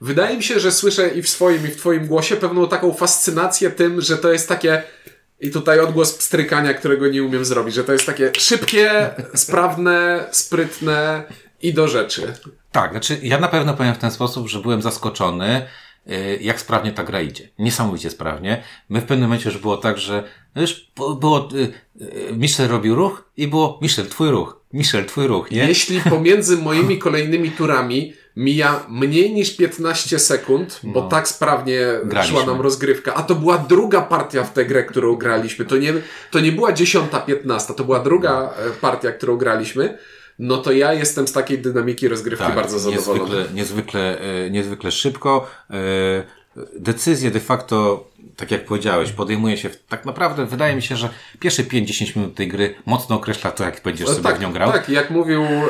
[0.01, 3.71] wydaje mi się, że słyszę i w swoim, i w Twoim głosie pewną taką fascynację
[3.71, 4.83] tym, że to jest takie.
[5.41, 11.25] I tutaj odgłos pstrykania, którego nie umiem zrobić, że to jest takie szybkie, sprawne, sprytne
[11.63, 12.35] i do rzeczy.
[12.77, 15.63] Tak, znaczy ja na pewno powiem w ten sposób, że byłem zaskoczony,
[16.11, 17.49] y, jak sprawnie ta gra idzie.
[17.59, 18.63] Niesamowicie sprawnie.
[18.89, 20.23] My w pewnym momencie już było tak, że
[20.55, 25.27] no już było, y, y, Michel robił ruch i było, Michel, twój ruch, Michel, twój
[25.27, 25.69] ruch, nie?
[25.69, 32.37] Jeśli pomiędzy moimi kolejnymi turami mija mniej niż 15 sekund, bo tak sprawnie Graliśmy.
[32.37, 35.93] szła nam rozgrywka, a to była druga partia w tę grę, którą graliśmy, to nie,
[36.31, 39.99] to nie była dziesiąta, piętnasta, to była druga e, partia, którą graliśmy,
[40.39, 43.45] no to ja jestem z takiej dynamiki rozgrywki bardzo zadowolony.
[43.45, 45.47] Tak, Niezwykle, niezwykle, e, niezwykle szybko.
[45.71, 45.77] E,
[46.79, 51.09] Decyzje de facto, tak jak powiedziałeś, podejmuje się w, tak naprawdę, wydaje mi się, że
[51.41, 54.73] pierwsze 5-10 minut tej gry mocno określa to, jak będziesz sobie tak, w nią grał.
[54.73, 55.67] tak, jak mówił e,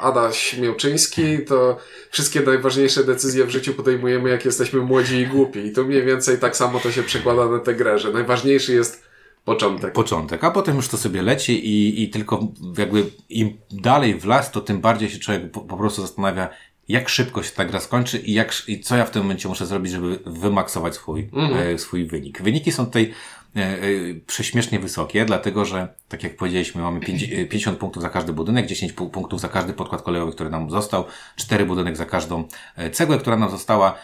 [0.00, 1.76] Adaś Miałczyński, to
[2.10, 5.58] wszystkie najważniejsze decyzje w życiu podejmujemy, jak jesteśmy młodzi i głupi.
[5.66, 9.02] I to mniej więcej tak samo to się przekłada na tę grę, że najważniejszy jest
[9.44, 9.92] początek.
[9.92, 14.50] początek, a potem już to sobie leci i, i tylko jakby im dalej w las,
[14.50, 16.48] to tym bardziej się człowiek po, po prostu zastanawia,
[16.88, 19.66] jak szybko się ta gra skończy i, jak, i co ja w tym momencie muszę
[19.66, 21.28] zrobić, żeby wymaksować swój,
[21.74, 22.42] e, swój wynik.
[22.42, 23.12] Wyniki są tutaj
[23.56, 23.78] e, e,
[24.26, 28.66] prześmiesznie wysokie, dlatego że, tak jak powiedzieliśmy, mamy pięć- e, 50 punktów za każdy budynek,
[28.66, 31.04] 10 pu- punktów za każdy podkład kolejowy, który nam został,
[31.36, 32.44] 4 budynek za każdą
[32.76, 33.94] e, cegłę, która nam została,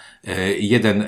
[0.58, 1.06] jeden, e,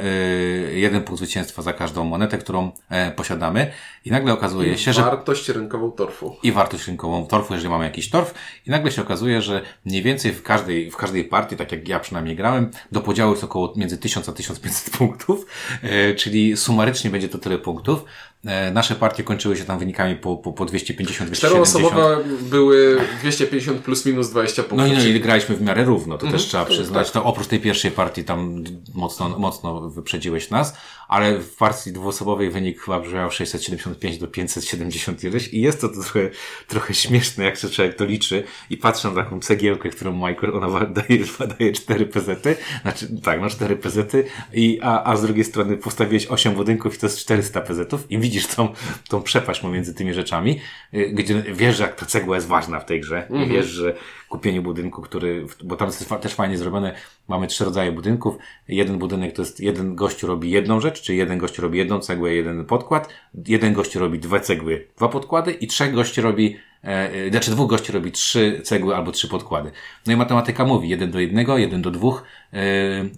[0.72, 3.72] jeden punkt zwycięstwa za każdą monetę, którą e, posiadamy.
[4.04, 6.36] I nagle okazuje się, że Wartość rynkową torfu.
[6.42, 8.34] i wartość rynkową torfu, jeżeli mamy jakiś torf.
[8.66, 12.00] I nagle się okazuje, że mniej więcej w każdej, w każdej partii, tak jak ja
[12.00, 15.46] przynajmniej grałem, do podziału jest około między 1000 a 1500 punktów,
[15.82, 18.04] e, czyli sumarycznie będzie to tyle punktów.
[18.46, 21.38] E, nasze partie kończyły się tam wynikami po, po, po 250, 270.
[21.38, 24.88] Czteroosobowe były 250 plus minus 20 No punktów.
[24.92, 26.40] i, no i graliśmy w miarę równo, to Mhm.
[26.40, 27.10] też trzeba przyznać.
[27.10, 30.76] To oprócz tej pierwszej partii tam mocno, mocno wyprzedziłeś nas,
[31.08, 36.30] ale w partii dwuosobowej wynik chyba brzmiał 675 do 570 ileś i jest to trochę,
[36.68, 40.86] trochę śmieszne, jak się człowiek to liczy i patrzę na taką cegiełkę, którą Michael, ona
[40.86, 41.18] daje,
[41.58, 46.26] daje 4 pezety, znaczy tak, no 4 pezety i, a, a z drugiej strony postawiłeś
[46.26, 48.68] 8 budynków i to jest 400 pezetów i widzisz tą,
[49.08, 50.60] tą przepaść pomiędzy tymi rzeczami,
[50.94, 53.94] y, gdzie wiesz, że jak ta cegła jest ważna w tej grze i wiesz, że
[54.28, 56.94] kupienie budynku, który, bo tam jest też fajnie zrobione,
[57.28, 58.36] mamy trzy rodzaje budynków.
[58.68, 62.34] Jeden budynek to jest, jeden gościu robi jedną rzecz, czyli jeden gościu robi jedną cegłę,
[62.34, 63.08] jeden podkład,
[63.46, 67.70] jeden gościu robi dwie cegły, dwa podkłady i trzech gości robi, e, e, znaczy dwóch
[67.70, 69.70] gości robi trzy cegły albo trzy podkłady.
[70.06, 72.58] No i matematyka mówi jeden do jednego, jeden do dwóch, e,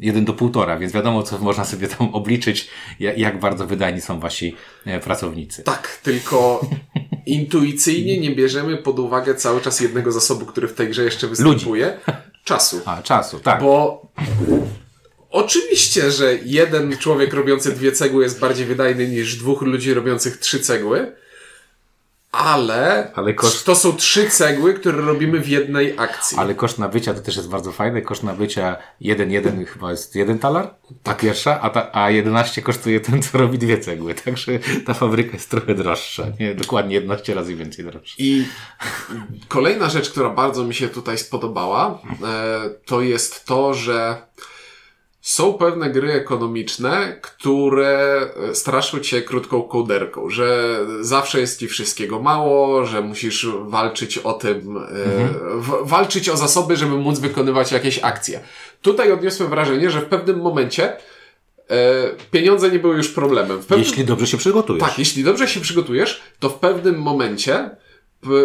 [0.01, 2.69] jeden do półtora, więc wiadomo, co można sobie tam obliczyć,
[3.01, 4.57] jak, jak bardzo wydajni są wasi
[5.05, 5.63] pracownicy.
[5.63, 6.67] Tak, tylko
[7.27, 11.99] intuicyjnie nie bierzemy pod uwagę cały czas jednego zasobu, który w tej grze jeszcze występuje.
[12.45, 12.81] Czasu.
[12.85, 13.61] A, czasu, tak.
[13.61, 14.07] Bo
[15.31, 20.61] oczywiście, że jeden człowiek robiący dwie cegły jest bardziej wydajny niż dwóch ludzi robiących trzy
[20.61, 21.13] cegły,
[22.37, 26.39] ale, Ale koszt- to są trzy cegły, które robimy w jednej akcji.
[26.39, 28.03] Ale koszt nabycia to też jest bardzo fajne.
[28.03, 33.23] Koszt nabycia 1,1 chyba jest jeden talar, ta pierwsza, a, ta, a 11 kosztuje ten,
[33.23, 34.15] co robi dwie cegły.
[34.15, 34.53] Także
[34.87, 36.27] ta fabryka jest trochę droższa.
[36.41, 38.15] Nie, dokładnie 11 razy więcej droższa.
[38.19, 38.45] I
[39.49, 44.23] kolejna rzecz, która bardzo mi się tutaj spodobała, e, to jest to, że
[45.25, 52.23] są pewne gry ekonomiczne, które e, straszą cię krótką kołderką, że zawsze jest ci wszystkiego
[52.23, 54.83] mało, że musisz walczyć o tym, e,
[55.55, 58.41] w, walczyć o zasoby, żeby móc wykonywać jakieś akcje.
[58.83, 60.97] Tutaj odniosłem wrażenie, że w pewnym momencie e,
[62.31, 63.59] pieniądze nie były już problemem.
[63.59, 64.83] Pewnym, Jeśli dobrze się przygotujesz.
[64.83, 67.71] tak, jeśli dobrze się przygotujesz, to w pewnym momencie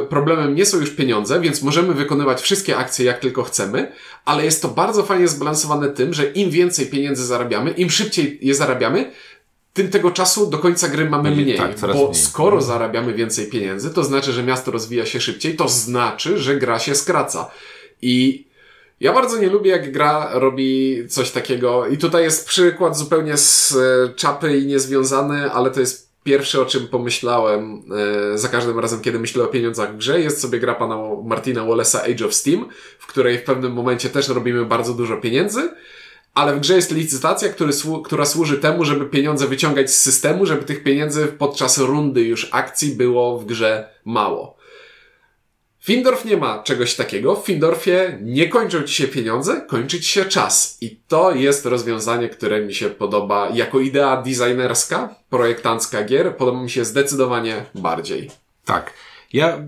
[0.10, 3.92] problemem nie są już pieniądze, więc możemy wykonywać wszystkie akcje jak tylko chcemy,
[4.26, 8.56] ale jest to bardzo fajnie zbalansowane tym, że im więcej pieniędzy zarabiamy, im szybciej je
[8.56, 9.12] zarabiamy,
[9.74, 12.16] tym tego czasu do końca gry mamy Mniej, tak, bo mniej.
[12.16, 16.80] skoro zarabiamy więcej pieniędzy, to znaczy, że miasto rozwija się szybciej, to znaczy, że gra
[16.80, 17.52] się skraca.
[18.02, 18.46] I
[19.00, 21.88] ja bardzo nie lubię, jak gra robi coś takiego.
[21.88, 26.66] I tutaj jest przykład zupełnie z e, czapy i niezwiązany, ale to jest pierwsze, o
[26.66, 27.84] czym pomyślałem
[28.34, 30.22] e, za każdym razem, kiedy myślę o pieniądzach w grze.
[30.22, 34.30] Jest sobie gra pana Martina Wallace'a Age of Steam, w której w pewnym momencie też
[34.30, 35.70] robimy bardzo dużo pieniędzy.
[36.34, 37.74] Ale w grze jest licytacja, który,
[38.06, 42.96] która służy temu, żeby pieniądze wyciągać z systemu, żeby tych pieniędzy podczas rundy już akcji
[42.96, 44.59] było w grze mało.
[45.80, 47.36] Findorf nie ma czegoś takiego.
[47.36, 50.78] W Findorfie nie kończą ci się pieniądze, kończy ci się czas.
[50.82, 56.38] I to jest rozwiązanie, które mi się podoba jako idea designerska, projektancka gier.
[56.38, 58.32] Podoba mi się zdecydowanie bardziej.
[58.66, 58.94] Tak.
[59.34, 59.60] Ja,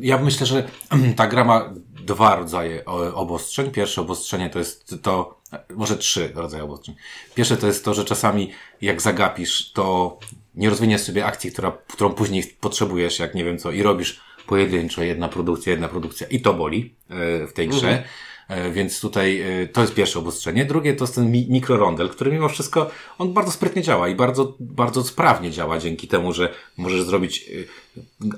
[0.00, 0.68] ja myślę, że
[1.16, 3.70] ta gra ma dwa rodzaje obostrzeń.
[3.70, 5.40] Pierwsze obostrzenie to jest to,
[5.70, 6.94] może trzy rodzaje obostrzeń.
[7.34, 10.18] Pierwsze to jest to, że czasami jak zagapisz, to
[10.54, 15.02] nie rozwiniesz sobie akcji, która, którą później potrzebujesz, jak nie wiem co, i robisz pojedynczo
[15.02, 18.04] jedna produkcja, jedna produkcja i to boli e, w tej grze.
[18.48, 20.64] E, Więc tutaj e, to jest pierwsze obostrzenie.
[20.64, 24.56] Drugie to jest ten mi- mikrorondel, który mimo wszystko on bardzo sprytnie działa i bardzo,
[24.60, 27.50] bardzo sprawnie działa dzięki temu, że możesz zrobić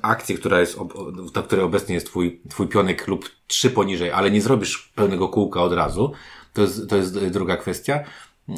[0.02, 0.78] akcję, która jest,
[1.34, 5.62] na której obecnie jest twój, twój pionek lub trzy poniżej, ale nie zrobisz pełnego kółka
[5.62, 6.12] od razu.
[6.52, 8.00] To jest, to jest druga kwestia.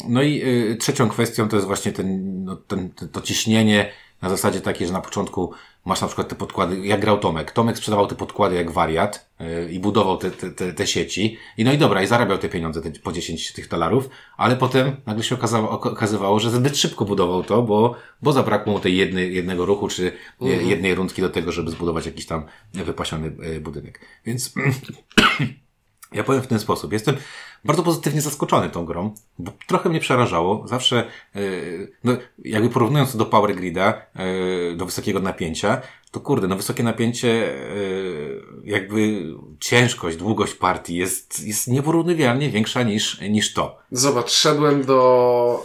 [0.09, 0.43] No i
[0.81, 5.01] trzecią kwestią to jest właśnie ten, no, ten, to ciśnienie na zasadzie takiej, że na
[5.01, 5.53] początku
[5.85, 7.53] masz na przykład te podkłady, jak grał Tomek.
[7.53, 11.39] Tomek sprzedawał te podkłady jak wariat y, i budował te, te, te, te sieci.
[11.57, 14.97] I no i dobra, i zarabiał te pieniądze, te, po 10 tych talarów, ale potem
[15.07, 18.97] nagle się okazało, ok- okazywało, że zbyt szybko budował to, bo, bo zabrakło mu tej
[18.97, 20.13] jednej, jednego ruchu, czy
[20.43, 24.01] y, jednej rundki do tego, żeby zbudować jakiś tam wypasiony y, budynek.
[24.25, 24.53] Więc
[26.13, 26.93] ja powiem w ten sposób.
[26.93, 27.17] Jestem
[27.65, 30.69] bardzo pozytywnie zaskoczony tą grą, bo trochę mnie przerażało.
[30.69, 36.49] Zawsze, yy, no, jakby porównując to do Power Grida, yy, do wysokiego napięcia, to kurde,
[36.49, 39.27] no wysokie napięcie, yy, jakby
[39.61, 43.79] ciężkość, długość partii jest, jest nieporównywalnie większa niż, niż to.
[43.93, 45.65] Zobacz, szedłem do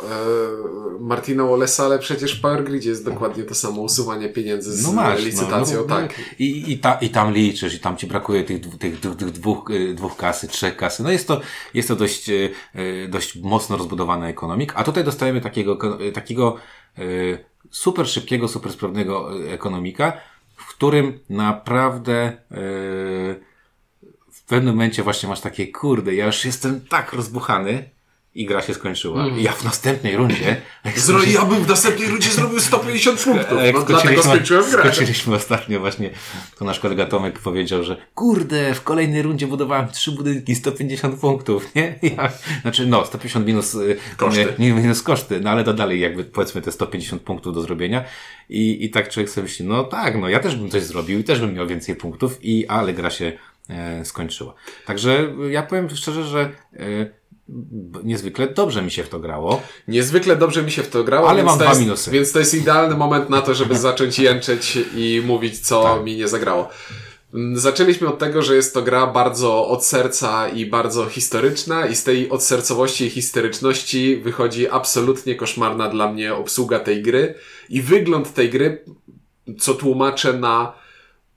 [1.00, 4.84] e, Martina Wallace'a, ale przecież w Power Gridzie jest dokładnie to samo usuwanie pieniędzy z
[4.84, 6.16] No masz, licytacją, no, no, tak.
[6.40, 9.70] I, i, ta, I tam liczysz, i tam ci brakuje tych, tych, tych, tych dwóch,
[9.96, 11.04] dwóch kasy, trzech kasy.
[11.04, 11.42] No jest to,
[11.74, 16.58] jest to dość, y, y, dość mocno rozbudowany ekonomik, a tutaj dostajemy takiego, y, takiego
[17.72, 20.14] super szybkiego, super sprawnego ekonomika,
[20.56, 22.38] w którym naprawdę
[24.32, 27.90] w pewnym momencie właśnie masz takie, kurde, ja już jestem tak rozbuchany
[28.36, 29.28] i gra się skończyła.
[29.28, 30.62] I ja w następnej rundzie,
[30.96, 33.58] Zro- ja bym w następnej rundzie zrobił 150 punktów.
[33.74, 34.80] No, dlatego skończyłem grę.
[34.80, 36.10] Skończyliśmy ostatnio właśnie,
[36.60, 41.70] to nasz kolega Tomek powiedział, że kurde, w kolejnej rundzie budowałem trzy budynki, 150 punktów,
[41.76, 42.00] nie?
[42.02, 44.54] Ja, znaczy no, 150 minus y, Koszty.
[44.60, 48.04] Nie, minus koszty, no ale to dalej jakby powiedzmy te 150 punktów do zrobienia
[48.50, 51.24] i, i tak człowiek sobie myśli, no tak, no ja też bym coś zrobił i
[51.24, 53.32] też bym miał więcej punktów i ale gra się
[53.70, 54.54] e, skończyła.
[54.86, 57.23] Także ja powiem szczerze, że e,
[58.04, 59.62] niezwykle dobrze mi się w to grało.
[59.88, 61.30] Niezwykle dobrze mi się w to grało.
[61.30, 62.12] Ale mam dwa jest, minusy.
[62.12, 66.04] Więc to jest idealny moment na to, żeby zacząć jęczeć i mówić, co Tak.
[66.04, 66.70] mi nie zagrało.
[67.34, 71.96] Mm, Zaczęliśmy od tego, że jest to gra bardzo od serca i bardzo historyczna i
[71.96, 77.36] z tej odsercowości i historyczności wychodzi absolutnie koszmarna dla mnie obsługa tej gry
[77.70, 78.84] i wygląd tej gry,
[79.60, 80.74] co tłumaczę na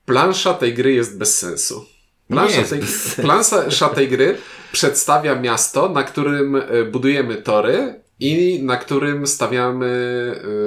[0.05, 1.85] plansza tej gry jest bez sensu.
[2.27, 2.79] Plansza, tej,
[3.21, 4.37] plansza tej gry
[4.71, 6.61] przedstawia miasto, na którym e,
[6.91, 9.85] budujemy tory i na którym stawiamy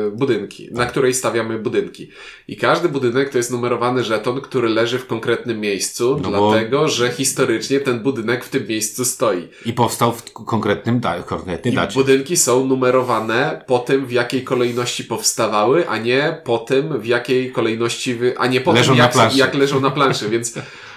[0.09, 2.11] y, budynki, na której stawiamy budynki.
[2.49, 6.89] I każdy budynek to jest numerowany żeton, który leży w konkretnym miejscu, No bo- dlatego,
[6.89, 9.49] że historycznie ten budynek w tym miejscu stoi.
[9.67, 11.95] I powstał w konkretnym, da, konkretnej I dacie.
[11.95, 17.53] budynki są numerowane po tym, w jakiej kolejności powstawały, a nie po tym, w jakiej
[17.53, 18.39] kolejności, wy...
[18.39, 20.63] a nie po Leżą tym, jak, jak leżą na planszy, więc e,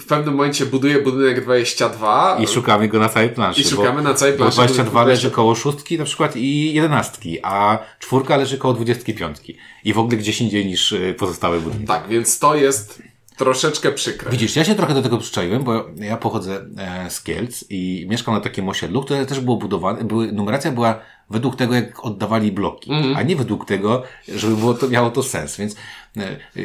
[0.00, 3.60] w pewnym momencie buduję budynek 22 I szukamy go na całej planszy.
[3.60, 4.56] i szukamy na całej Bo planszy.
[4.56, 9.56] 22 budynku leży koło szóstki na przykład i jedenastki, a czwórka leży koło dwudziestki piątki.
[9.84, 11.86] I w ogóle gdzieś indziej niż y, pozostałe budynki.
[11.86, 13.02] Tak, więc to jest
[13.36, 14.30] troszeczkę przykre.
[14.30, 18.34] Widzisz, ja się trochę do tego przyczaiłem, bo ja pochodzę e, z Kielc i mieszkam
[18.34, 20.98] na takim osiedlu, które też było budowane, były, numeracja była
[21.30, 25.56] według tego, jak oddawali bloki, a nie według tego, żeby było to, miało to sens.
[25.56, 25.76] Więc e,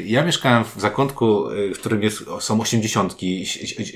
[0.05, 3.15] ja mieszkałem w zakątku, e, w którym jest, są 80,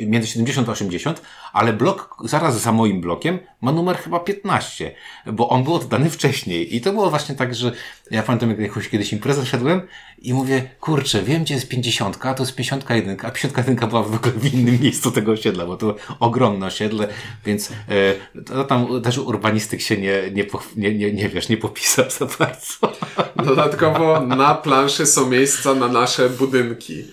[0.07, 1.21] między 70 a 80,
[1.53, 4.95] ale blok zaraz za moim blokiem ma numer chyba 15,
[5.25, 6.75] bo on był oddany wcześniej.
[6.75, 7.71] I to było właśnie tak, że
[8.11, 9.81] ja pamiętam, jak jakąś kiedyś imprezę szedłem
[10.21, 14.15] i mówię, kurczę, wiem, gdzie jest 50, a to jest 51, a 51 była w
[14.15, 17.07] ogóle w innym miejscu tego osiedla, bo to ogromne osiedle,
[17.45, 20.45] więc e, to tam też urbanistyk się nie, nie,
[20.75, 22.93] nie, nie, nie wiesz, nie popisał za bardzo.
[23.35, 27.03] Dodatkowo na planszy są miejsca na nasze budynki.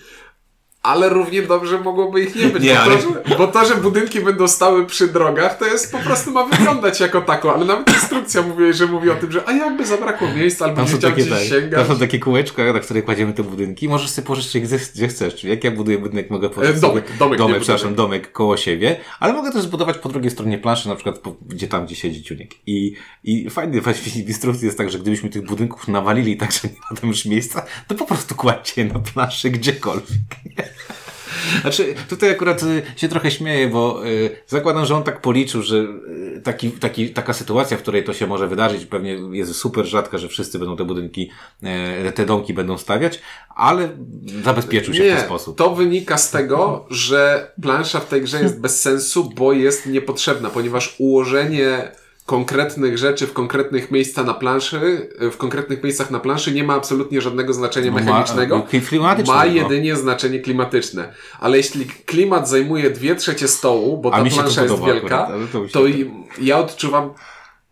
[0.87, 2.63] Ale równie dobrze mogłoby ich nie być.
[2.63, 5.93] Nie, bo, ale- to, że, bo to, że budynki będą stały przy drogach, to jest
[5.93, 7.55] po prostu ma wyglądać jako tako.
[7.55, 10.85] Ale nawet instrukcja mówi, że mówi o tym, że a jakby zabrakło miejsca albo Tam
[10.85, 11.87] nie chciał takie, gdzieś tak, sięgać.
[11.87, 13.89] tam są takie kółeczka, na które kładziemy te budynki.
[13.89, 15.35] Możesz sobie je gdzie, gdzie chcesz.
[15.35, 18.97] Czyli jak ja buduję budynek, mogę położyć E, domek, domek, domek, przepraszam, domek koło siebie,
[19.21, 22.51] ale mogę też zbudować po drugiej stronie planszy, na przykład gdzie tam, gdzie siedzi ciunek.
[22.67, 26.61] I, i fajny właśnie w instrukcji jest tak, że gdybyśmy tych budynków nawalili tak, że
[26.65, 30.07] nie ma tam już miejsca, to po prostu kładźcie je na planszy gdziekolwiek.
[31.61, 35.77] Znaczy, tutaj akurat y, się trochę śmieję, bo y, zakładam, że on tak policzył, że
[35.77, 40.19] y, taki, taki, taka sytuacja, w której to się może wydarzyć, pewnie jest super rzadka,
[40.19, 41.31] że wszyscy będą te budynki,
[42.09, 43.21] y, te domki będą stawiać,
[43.57, 43.89] ale
[44.45, 45.59] zabezpieczył się w ten sposób.
[45.59, 50.51] To wynika z tego, że plansza w tej grze jest bez sensu, bo jest niepotrzebna,
[50.51, 51.93] ponieważ ułożenie
[52.27, 57.21] konkretnych rzeczy w konkretnych miejscach na planszy, w konkretnych miejscach na planszy nie ma absolutnie
[57.21, 58.67] żadnego znaczenia No ma- mechanicznego.
[58.89, 59.39] klimatycznego.
[59.39, 61.13] Ma jedynie znaczenie klimatyczne.
[61.41, 65.81] Ale jeśli klimat zajmuje dwie trzecie stołu, bo ta plansza jest wielka, akurat, to to
[66.41, 67.11] ja odczuwam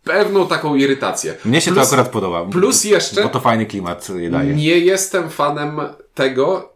[0.03, 1.35] pewną taką irytację.
[1.45, 2.45] Mnie się Plus- to akurat podoba.
[2.45, 4.53] plus jeszcze- Bo to fajny klimat je daje.
[4.55, 5.79] Nie jestem fanem
[6.13, 6.73] tego.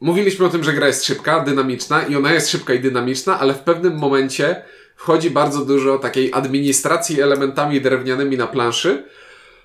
[0.00, 3.54] Mówiliśmy o tym, że gra jest szybka, dynamiczna i ona jest szybka i dynamiczna, ale
[3.54, 4.62] w pewnym momencie
[4.98, 9.04] wchodzi bardzo dużo takiej administracji elementami drewnianymi na planszy,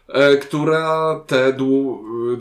[0.08, 1.54] e, która te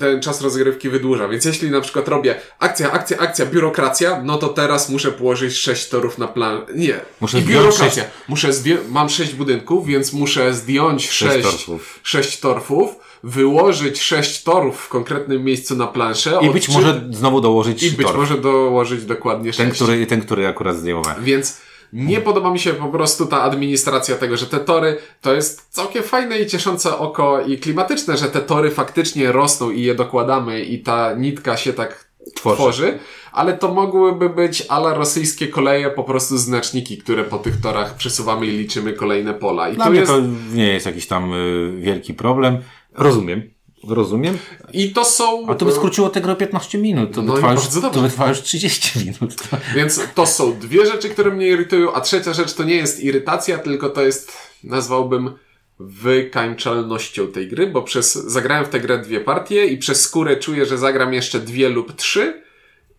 [0.00, 1.28] ten czas rozgrywki wydłuża.
[1.28, 5.88] Więc jeśli na przykład robię akcja, akcja, akcja, biurokracja, no to teraz muszę położyć sześć
[5.88, 6.60] torów na plan.
[6.74, 7.00] Nie.
[7.20, 8.04] Muszę I biurokracja.
[8.28, 12.00] Muszę zdję- mam sześć budynków, więc muszę zdjąć Sześć sześć, torfów.
[12.02, 12.90] sześć torfów,
[13.24, 16.38] wyłożyć sześć torów w konkretnym miejscu na planszę.
[16.42, 18.16] I być odczy- może znowu dołożyć i być tor.
[18.16, 19.82] może dołożyć dokładnie ten, sześć.
[19.82, 21.24] który, ten, który akurat zdejmowałem.
[21.24, 21.56] Więc
[21.92, 26.02] nie podoba mi się po prostu ta administracja tego, że te tory to jest całkiem
[26.02, 30.78] fajne i cieszące oko i klimatyczne, że te tory faktycznie rosną i je dokładamy i
[30.78, 32.56] ta nitka się tak Tworzy.
[32.56, 32.98] tworzy,
[33.32, 38.46] ale to mogłyby być ala rosyjskie koleje, po prostu znaczniki, które po tych torach przesuwamy
[38.46, 39.68] i liczymy kolejne pola.
[39.68, 40.20] I Dla to mnie jest to
[40.54, 42.58] nie jest jakiś tam y, wielki problem.
[42.94, 43.42] Rozumiem.
[43.88, 44.38] Rozumiem.
[44.72, 45.46] I to są.
[45.48, 47.14] A to by skróciło tę grę o 15 minut.
[47.14, 49.34] To by, No i trwało już, to by trwało już 30 minut.
[49.76, 53.58] Więc to są dwie rzeczy, które mnie irytują, a trzecia rzecz to nie jest irytacja,
[53.58, 54.32] tylko to jest,
[54.64, 55.34] nazwałbym,
[55.78, 60.66] wykańczalnością tej gry, bo przez, zagrałem w tę grę dwie partie i przez skórę czuję,
[60.66, 62.42] że zagram jeszcze dwie lub trzy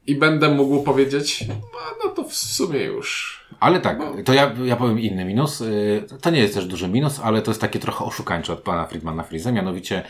[0.07, 3.39] i będę mógł powiedzieć, a no to w sumie już.
[3.59, 5.61] Ale tak, to ja, ja powiem inny minus.
[5.61, 8.85] Y, To nie jest też duży minus, ale to jest takie trochę oszukańcze od pana
[8.85, 9.51] Friedmana Frize.
[9.51, 10.03] Mianowicie, e,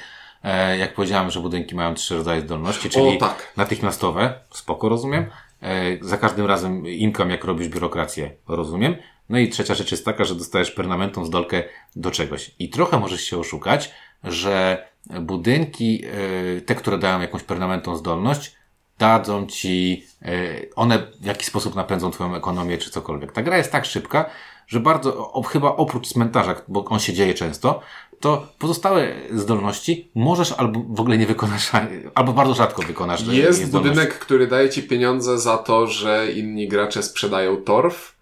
[0.79, 3.53] jak powiedziałem, że budynki mają trzy rodzaje zdolności, czyli tak.
[3.57, 5.25] natychmiastowe, spoko rozumiem.
[5.61, 8.95] E, Za każdym razem income, jak robisz biurokrację, rozumiem.
[9.29, 11.63] No i trzecia rzecz jest taka, że dostajesz permanentną zdolkę
[11.95, 12.51] do czegoś.
[12.59, 13.91] I trochę możesz się oszukać,
[14.23, 14.87] że
[15.21, 18.55] budynki, e, te, które dają jakąś permanentną zdolność,
[18.99, 20.29] dadzą ci, e,
[20.75, 23.31] one w jakiś sposób napędzą twoją ekonomię czy cokolwiek.
[23.31, 24.25] Ta gra jest tak szybka,
[24.67, 27.81] że bardzo, o, chyba oprócz cmentarza, bo on się dzieje często,
[28.23, 31.71] to pozostałe zdolności możesz albo w ogóle nie wykonasz,
[32.15, 33.21] albo bardzo rzadko wykonasz.
[33.29, 38.13] e, Jest budynek, który daje ci pieniądze za to, że inni gracze sprzedają torf.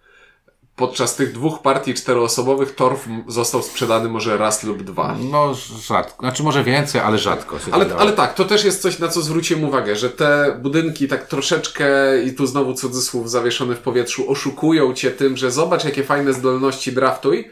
[0.76, 5.16] Podczas tych dwóch partii czteroosobowych torf został sprzedany może raz lub dwa.
[5.30, 5.54] No,
[5.88, 6.20] rzadko.
[6.20, 7.58] Znaczy może więcej, ale rzadko.
[7.58, 11.08] się Ale, ale tak, to też jest coś, na co zwróciłem uwagę, że te budynki
[11.08, 11.86] tak troszeczkę,
[12.24, 16.92] i tu znowu cudzysłów zawieszony w powietrzu, oszukują cię tym, że zobacz jakie fajne zdolności
[16.92, 17.50] draftuj,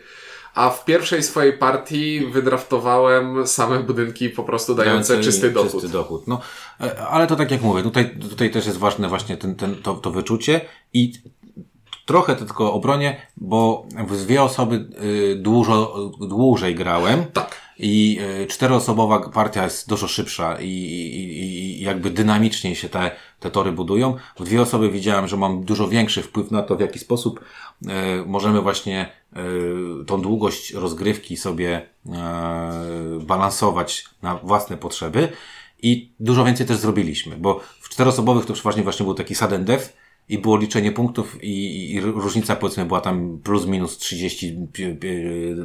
[0.54, 5.72] a w pierwszej swojej partii wydraftowałem same budynki po prostu dające czysty dochód.
[5.72, 6.26] Czysty dochód.
[6.26, 6.40] No,
[6.80, 9.94] e, ale to tak jak mówię, tutaj, tutaj też jest ważne właśnie ten, ten, to,
[9.94, 10.60] to wyczucie
[10.92, 11.12] i
[12.10, 17.24] trochę to tylko obronię, bo w dwie osoby y, dużo, dłużej grałem.
[17.24, 17.60] Tak.
[17.78, 23.50] I y, czteroosobowa partia jest dużo szybsza i, i, i jakby dynamiczniej się te, te
[23.50, 24.16] tory budują.
[24.38, 27.88] W dwie osoby widziałem, że mam dużo większy wpływ na to, w jaki sposób y,
[28.26, 29.12] możemy właśnie
[30.06, 31.86] tą długość rozgrywki sobie
[33.20, 35.28] balansować na własne potrzeby.
[35.82, 39.92] I dużo więcej też zrobiliśmy, bo w czteroosobowych to przeważnie właśnie był taki sudden death,
[40.30, 44.58] i było liczenie punktów i, i różnica powiedzmy była tam plus minus 30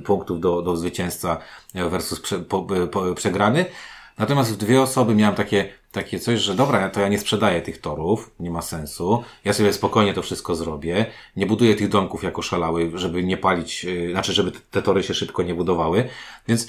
[0.06, 1.38] punktów do, do zwycięzca
[1.74, 3.66] versus prze, po, po, przegrany.
[4.18, 7.82] Natomiast w dwie osoby miałem takie, takie coś, że dobra, to ja nie sprzedaję tych
[7.82, 9.24] torów, nie ma sensu.
[9.46, 11.06] Ja sobie spokojnie to wszystko zrobię.
[11.36, 15.44] Nie buduję tych domków jako szalały, żeby nie palić, znaczy, żeby te tory się szybko
[15.44, 16.10] nie budowały.
[16.48, 16.68] Więc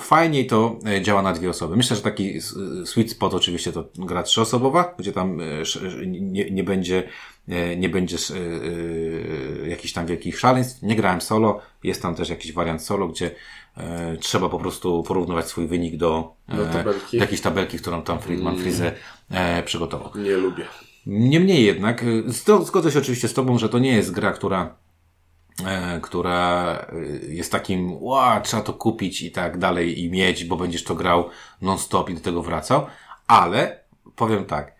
[0.00, 1.76] fajniej to działa na dwie osoby.
[1.76, 2.40] Myślę, że taki
[2.84, 5.40] sweet spot oczywiście to gra trzyosobowa, gdzie tam
[6.06, 7.08] nie, nie będzie
[7.76, 8.16] nie będzie
[9.68, 10.82] jakichś tam wielkich szaleństw.
[10.82, 11.60] Nie grałem solo.
[11.84, 13.30] Jest tam też jakiś wariant solo, gdzie
[14.20, 17.16] trzeba po prostu porównywać swój wynik do, do tabelki.
[17.16, 18.62] jakiejś tabelki, którą tam Friedman mm.
[18.62, 18.92] Frize
[19.64, 20.10] przygotował.
[20.14, 20.64] Nie lubię.
[21.06, 22.04] Niemniej jednak,
[22.62, 24.74] zgodzę się oczywiście z Tobą, że to nie jest gra, która
[26.02, 26.86] która
[27.28, 31.30] jest takim, ła, trzeba to kupić i tak dalej i mieć, bo będziesz to grał
[31.62, 32.86] non-stop i do tego wracał,
[33.26, 33.80] ale
[34.16, 34.74] powiem tak,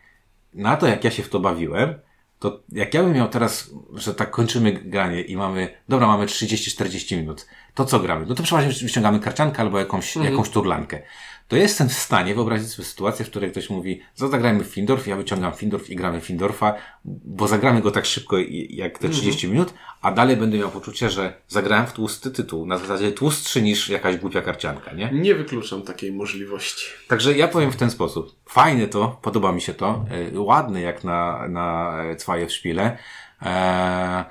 [0.54, 1.94] na to jak ja się w to bawiłem,
[2.38, 7.16] to jak ja bym miał teraz, że tak kończymy granie i mamy, dobra, mamy 30-40
[7.16, 8.26] minut, to co gramy?
[8.26, 10.30] No to przeważnie wyciągamy karciankę albo jakąś, mm.
[10.30, 11.02] jakąś turlankę.
[11.48, 15.16] To jestem w stanie wyobrazić sobie sytuację, w której ktoś mówi, zagrajmy w Findorf, ja
[15.16, 16.74] wyciągam Findorf i gramy Findorfa,
[17.04, 18.36] bo zagramy go tak szybko
[18.70, 19.54] jak te 30 mm.
[19.54, 23.88] minut, a dalej będę miał poczucie, że zagrałem w tłusty tytuł, na zasadzie tłustszy niż
[23.88, 25.10] jakaś głupia karcianka, nie?
[25.12, 26.86] Nie wykluczam takiej możliwości.
[27.08, 28.36] Także ja powiem w ten sposób.
[28.46, 32.98] Fajne to, podoba mi się to, yy, ładny jak na, na cwaje w szpile.
[33.42, 34.24] Eee,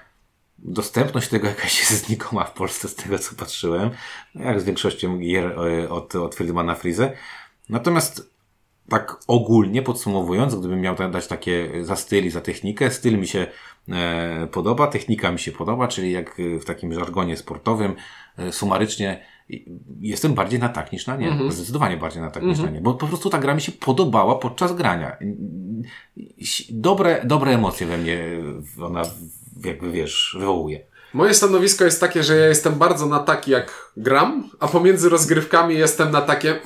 [0.59, 3.89] dostępność tego jakaś jest znikoma w Polsce, z tego co patrzyłem,
[4.35, 7.11] jak z większością gier od, od Friedmana Frize.
[7.69, 8.37] Natomiast
[8.89, 13.47] tak ogólnie podsumowując, gdybym miał dać takie za styl i za technikę, styl mi się
[13.89, 17.95] e, podoba, technika mi się podoba, czyli jak w takim żargonie sportowym,
[18.37, 19.25] e, sumarycznie
[19.99, 21.27] jestem bardziej na tak niż na nie.
[21.27, 21.51] Mm -hmm.
[21.51, 22.57] Zdecydowanie bardziej na tak mm -hmm.
[22.57, 22.81] niż na nie.
[22.81, 25.17] Bo po prostu ta gra mi się podobała podczas grania.
[26.69, 28.43] Dobre, dobre emocje we mnie
[28.81, 29.01] ona
[29.65, 30.85] jakby wiesz, wywołuje.
[31.13, 35.75] Moje stanowisko jest takie, że ja jestem bardzo na taki jak gram, a pomiędzy rozgrywkami
[35.75, 36.59] jestem na takie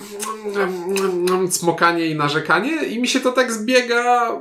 [1.49, 4.31] smokanie i narzekanie i mi się to tak zbiega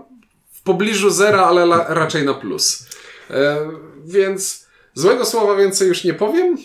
[0.53, 2.87] w pobliżu zera, ale raczej na plus.
[3.31, 3.57] E,
[4.05, 6.57] więc złego słowa więcej już nie powiem.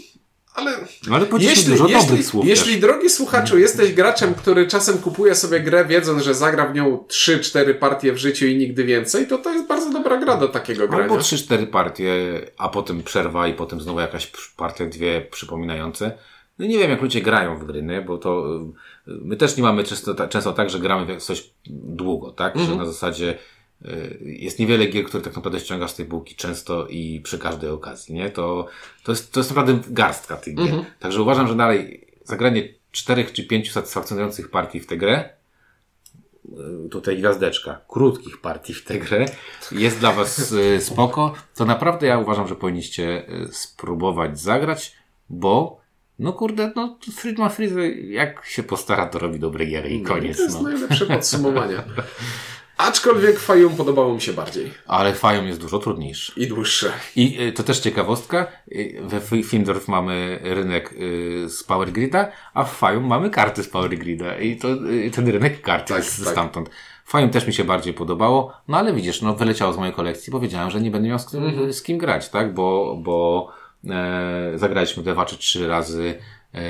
[0.56, 0.72] Ale,
[1.12, 5.86] ale jeśli, dużo jeśli, słów jeśli drogi słuchaczu, jesteś graczem, który czasem kupuje sobie grę,
[5.86, 9.68] wiedząc, że zagra w nią 3-4 partie w życiu i nigdy więcej, to to jest
[9.68, 11.03] bardzo dobra gra do takiego grania.
[11.03, 12.12] Albo 3-4 partie,
[12.58, 16.18] a potem przerwa i potem znowu jakaś partia, dwie przypominające.
[16.60, 18.01] No nie wiem, jak ludzie grają w gry, nie?
[18.01, 18.60] bo to
[19.08, 22.56] my też nie mamy często, często tak, że gramy w coś długo, tak?
[22.56, 22.68] Mm -hmm.
[22.68, 22.88] Że mhm.
[22.88, 23.38] na zasadzie Y,
[24.22, 28.16] jest niewiele gier, które tak naprawdę ściągasz z tej bułki często i przy każdej okazji,
[28.16, 28.30] nie?
[28.30, 28.68] To,
[29.04, 30.66] to, jest, to jest naprawdę garstka tych gier.
[30.66, 30.86] Mhm.
[31.00, 35.30] Także uważam, że dalej zagranie czterech czy pięciu satysfakcjonujących partii w tę grę,
[36.86, 39.26] y, tutaj gwiazdeczka, krótkich partii w tę grę,
[39.72, 44.96] jest dla Was y, spoko, to naprawdę ja uważam, że powinniście spróbować zagrać,
[45.30, 45.86] bo
[46.20, 50.38] no kurde, no Friedman Freeze jak się postara, to robi dobre giery i koniec.
[50.38, 50.70] No, to jest no.
[50.70, 51.76] najlepsze podsumowanie.
[52.78, 54.74] Aczkolwiek Fajum podobało mi się bardziej.
[54.88, 56.34] Ale Fajum jest dużo trudniejszy.
[56.38, 56.92] I dłuższe.
[57.16, 58.48] I y, to też ciekawostka.
[58.72, 63.70] Y, we Findorf mamy rynek y, z Power Grida, a w Fajum mamy karty z
[63.70, 64.38] Power Grida.
[64.38, 64.68] I to,
[65.14, 66.34] ten rynek kart tak, jest tak.
[66.34, 66.70] stamtąd.
[67.06, 70.72] Fajum też mi się bardziej podobało, no ale widzisz, no wyleciało z mojej kolekcji, powiedziałem,
[70.72, 71.74] że nie będę miał z, kim, mm -hmm.
[71.74, 72.54] z kim grać, tak?
[72.54, 73.50] Bo, bo
[73.90, 76.20] e, zagraliśmy dwa czy trzy razy
[76.54, 76.62] e,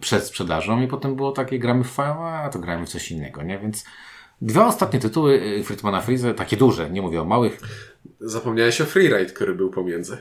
[0.00, 3.42] przed sprzedażą i potem było takie, gramy w Fajum, a to gramy w coś innego,
[3.42, 3.58] nie?
[3.58, 3.84] Więc
[4.42, 7.60] Dwa ostatnie tytuły y, Friedmana Freeze, takie duże, nie mówię o małych.
[8.20, 10.16] Zapomniałeś o Freeride, który był pomiędzy.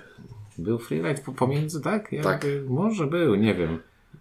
[0.57, 2.11] Był Freeride pomiędzy, tak?
[2.11, 2.45] Ja tak.
[2.67, 3.79] Może był, nie wiem.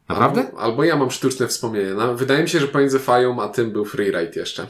[0.09, 0.41] Naprawdę?
[0.47, 1.95] Albo, albo, ja mam sztuczne wspomnienie.
[1.95, 4.63] No, wydaje mi się, że pomiędzy Fają a tym był Freeride jeszcze.
[4.63, 4.67] E,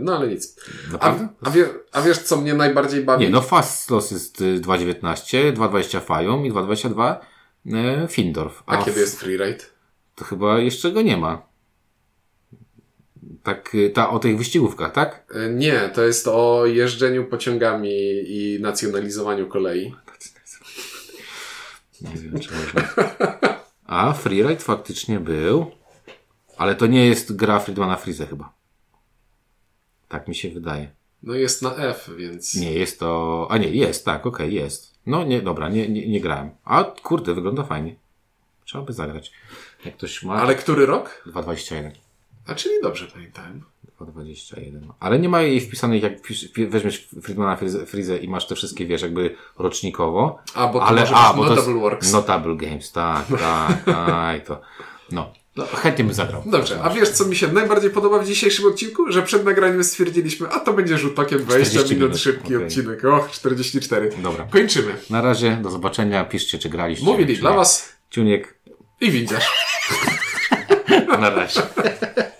[0.00, 0.56] no ale nic.
[1.00, 3.24] A, a, wie, a, wiesz, co mnie najbardziej bawi?
[3.24, 7.16] Nie, no Fast Loss jest 2.19, 2.20 Fają i 2.22
[7.72, 8.62] e, Findorf.
[8.66, 9.64] A, a kiedy jest Freeride?
[10.14, 11.53] To chyba jeszcze go nie ma.
[13.44, 15.32] Tak, y, ta, o tych wyścigówkach, tak?
[15.34, 17.90] E, nie, to jest o jeżdżeniu pociągami
[18.26, 19.94] i nacjonalizowaniu kolei.
[22.00, 22.82] Nie wiem, czy można.
[23.86, 25.70] A, Freeride faktycznie był.
[26.56, 28.52] Ale to nie jest gra Friedmana Freeze chyba.
[30.08, 30.90] Tak mi się wydaje.
[31.22, 32.54] No jest na F, więc...
[32.54, 33.46] Nie, jest to...
[33.50, 34.94] A nie, jest, tak, okej, jest.
[35.06, 36.50] No nie, dobra, nie, nie, nie grałem.
[36.64, 37.94] A kurde, wygląda fajnie.
[38.64, 39.32] Trzeba by zagrać.
[39.84, 40.34] Jak ktoś ma...
[40.34, 41.22] Ale który rok?
[41.26, 41.90] 2,21.
[42.46, 43.62] A czyli dobrze pamiętałem.
[44.00, 44.80] 2,21.
[45.00, 49.02] Ale nie ma jej wpisanej, jak wpisz- weźmiesz Friedmana Freeze i masz te wszystkie, wiesz,
[49.02, 50.38] jakby rocznikowo.
[50.54, 52.12] A, bo to ale a, bo to Notable jest Works.
[52.12, 54.60] Notable Games, tak, tak, tak, to.
[55.12, 55.32] No.
[55.56, 56.42] no, chętnie bym zagrał.
[56.46, 59.12] Dobrze, a wiesz co mi się najbardziej podoba w dzisiejszym odcinku?
[59.12, 62.66] Że przed nagraniem stwierdziliśmy, a to będzie rzut okiem 20 40 minut, minut, szybki okej.
[62.66, 63.04] odcinek.
[63.04, 64.10] Och, 44.
[64.22, 64.46] Dobra.
[64.50, 64.96] Kończymy.
[65.10, 67.04] Na razie, do zobaczenia, piszcie, czy graliście.
[67.04, 68.58] Mówili czy dla was Ciuniek,
[69.00, 69.50] i widzisz.
[71.20, 71.60] na razie.